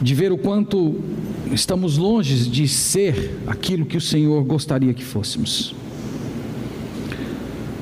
de 0.00 0.14
ver 0.14 0.30
o 0.30 0.38
quanto 0.38 0.94
estamos 1.50 1.98
longe 1.98 2.48
de 2.48 2.68
ser 2.68 3.40
aquilo 3.48 3.84
que 3.84 3.96
o 3.96 4.00
Senhor 4.00 4.44
gostaria 4.44 4.94
que 4.94 5.02
fôssemos. 5.02 5.74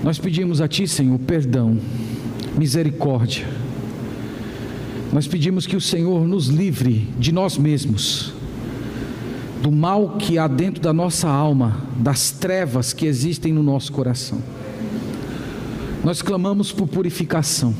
Nós 0.02 0.18
pedimos 0.18 0.62
a 0.62 0.68
Ti, 0.68 0.88
Senhor, 0.88 1.18
perdão, 1.18 1.78
misericórdia. 2.56 3.46
Nós 5.12 5.26
pedimos 5.26 5.66
que 5.66 5.76
o 5.76 5.80
Senhor 5.80 6.26
nos 6.26 6.46
livre 6.46 7.06
de 7.18 7.32
nós 7.32 7.58
mesmos, 7.58 8.32
do 9.62 9.70
mal 9.70 10.16
que 10.16 10.38
há 10.38 10.48
dentro 10.48 10.80
da 10.80 10.92
nossa 10.92 11.28
alma, 11.28 11.82
das 11.98 12.30
trevas 12.30 12.94
que 12.94 13.04
existem 13.04 13.52
no 13.52 13.62
nosso 13.62 13.92
coração. 13.92 14.55
Nós 16.06 16.22
clamamos 16.22 16.70
por 16.70 16.86
purificação. 16.86 17.74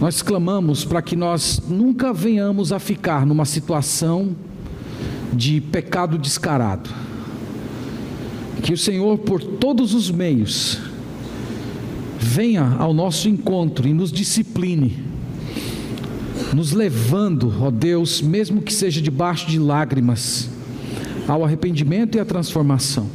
Nós 0.00 0.22
clamamos 0.22 0.84
para 0.84 1.00
que 1.00 1.14
nós 1.14 1.62
nunca 1.68 2.12
venhamos 2.12 2.72
a 2.72 2.80
ficar 2.80 3.24
numa 3.24 3.44
situação 3.44 4.34
de 5.32 5.60
pecado 5.60 6.18
descarado. 6.18 6.90
Que 8.60 8.72
o 8.72 8.76
Senhor, 8.76 9.18
por 9.18 9.40
todos 9.40 9.94
os 9.94 10.10
meios, 10.10 10.80
venha 12.18 12.74
ao 12.76 12.92
nosso 12.92 13.28
encontro 13.28 13.86
e 13.86 13.94
nos 13.94 14.10
discipline, 14.10 14.98
nos 16.52 16.72
levando, 16.72 17.54
ó 17.60 17.70
Deus, 17.70 18.20
mesmo 18.20 18.60
que 18.60 18.74
seja 18.74 19.00
debaixo 19.00 19.46
de 19.46 19.60
lágrimas, 19.60 20.50
ao 21.28 21.44
arrependimento 21.44 22.16
e 22.16 22.20
à 22.20 22.24
transformação. 22.24 23.08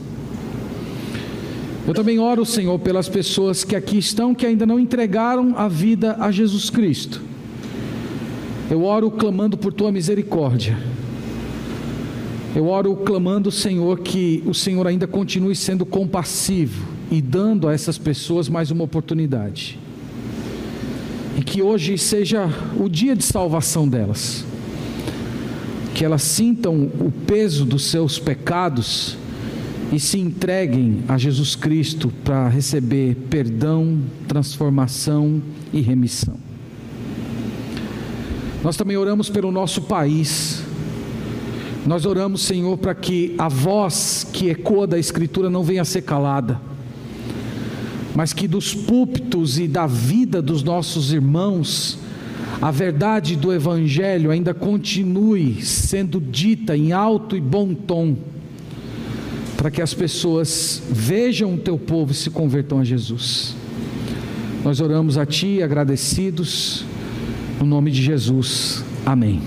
Eu 1.89 1.93
também 1.95 2.19
oro, 2.19 2.45
Senhor, 2.45 2.77
pelas 2.77 3.09
pessoas 3.09 3.63
que 3.63 3.75
aqui 3.75 3.97
estão 3.97 4.35
que 4.35 4.45
ainda 4.45 4.63
não 4.63 4.79
entregaram 4.79 5.55
a 5.57 5.67
vida 5.67 6.15
a 6.19 6.31
Jesus 6.31 6.69
Cristo. 6.69 7.19
Eu 8.69 8.83
oro 8.83 9.09
clamando 9.09 9.57
por 9.57 9.73
tua 9.73 9.91
misericórdia. 9.91 10.77
Eu 12.55 12.67
oro 12.67 12.95
clamando, 12.97 13.49
Senhor, 13.49 14.01
que 14.01 14.43
o 14.45 14.53
Senhor 14.53 14.85
ainda 14.85 15.07
continue 15.07 15.55
sendo 15.55 15.83
compassivo 15.83 16.85
e 17.09 17.19
dando 17.23 17.67
a 17.67 17.73
essas 17.73 17.97
pessoas 17.97 18.47
mais 18.47 18.69
uma 18.69 18.83
oportunidade. 18.83 19.79
E 21.39 21.41
que 21.41 21.63
hoje 21.63 21.97
seja 21.97 22.47
o 22.79 22.87
dia 22.87 23.15
de 23.15 23.23
salvação 23.23 23.87
delas. 23.87 24.45
Que 25.95 26.05
elas 26.05 26.21
sintam 26.21 26.83
o 26.83 27.11
peso 27.25 27.65
dos 27.65 27.85
seus 27.85 28.19
pecados 28.19 29.17
e 29.91 29.99
se 29.99 30.19
entreguem 30.19 31.03
a 31.07 31.17
Jesus 31.17 31.55
Cristo 31.55 32.11
para 32.23 32.47
receber 32.47 33.15
perdão, 33.29 33.99
transformação 34.27 35.41
e 35.73 35.81
remissão. 35.81 36.35
Nós 38.63 38.77
também 38.77 38.97
oramos 38.97 39.29
pelo 39.29 39.51
nosso 39.51 39.83
país. 39.83 40.63
Nós 41.87 42.05
oramos, 42.05 42.41
Senhor, 42.41 42.77
para 42.77 42.93
que 42.93 43.33
a 43.37 43.47
voz 43.47 44.27
que 44.31 44.49
ecoa 44.49 44.85
da 44.85 44.99
Escritura 44.99 45.49
não 45.49 45.63
venha 45.63 45.81
a 45.81 45.85
ser 45.85 46.01
calada, 46.01 46.59
mas 48.15 48.33
que 48.33 48.47
dos 48.47 48.75
púlpitos 48.75 49.57
e 49.57 49.67
da 49.67 49.87
vida 49.87 50.41
dos 50.41 50.61
nossos 50.61 51.13
irmãos, 51.13 51.97
a 52.61 52.69
verdade 52.69 53.35
do 53.35 53.51
Evangelho 53.53 54.29
ainda 54.29 54.53
continue 54.53 55.63
sendo 55.63 56.19
dita 56.19 56.75
em 56.75 56.91
alto 56.91 57.35
e 57.35 57.41
bom 57.41 57.73
tom 57.73 58.15
para 59.59 59.69
que 59.69 59.81
as 59.81 59.93
pessoas 59.93 60.81
vejam 60.89 61.53
o 61.53 61.57
teu 61.57 61.77
povo 61.77 62.13
e 62.13 62.15
se 62.15 62.29
convertam 62.29 62.79
a 62.79 62.83
Jesus. 62.85 63.53
Nós 64.63 64.79
oramos 64.79 65.17
a 65.17 65.25
Ti 65.25 65.61
agradecidos, 65.61 66.85
no 67.59 67.65
nome 67.65 67.91
de 67.91 68.01
Jesus. 68.01 68.81
Amém. 69.05 69.41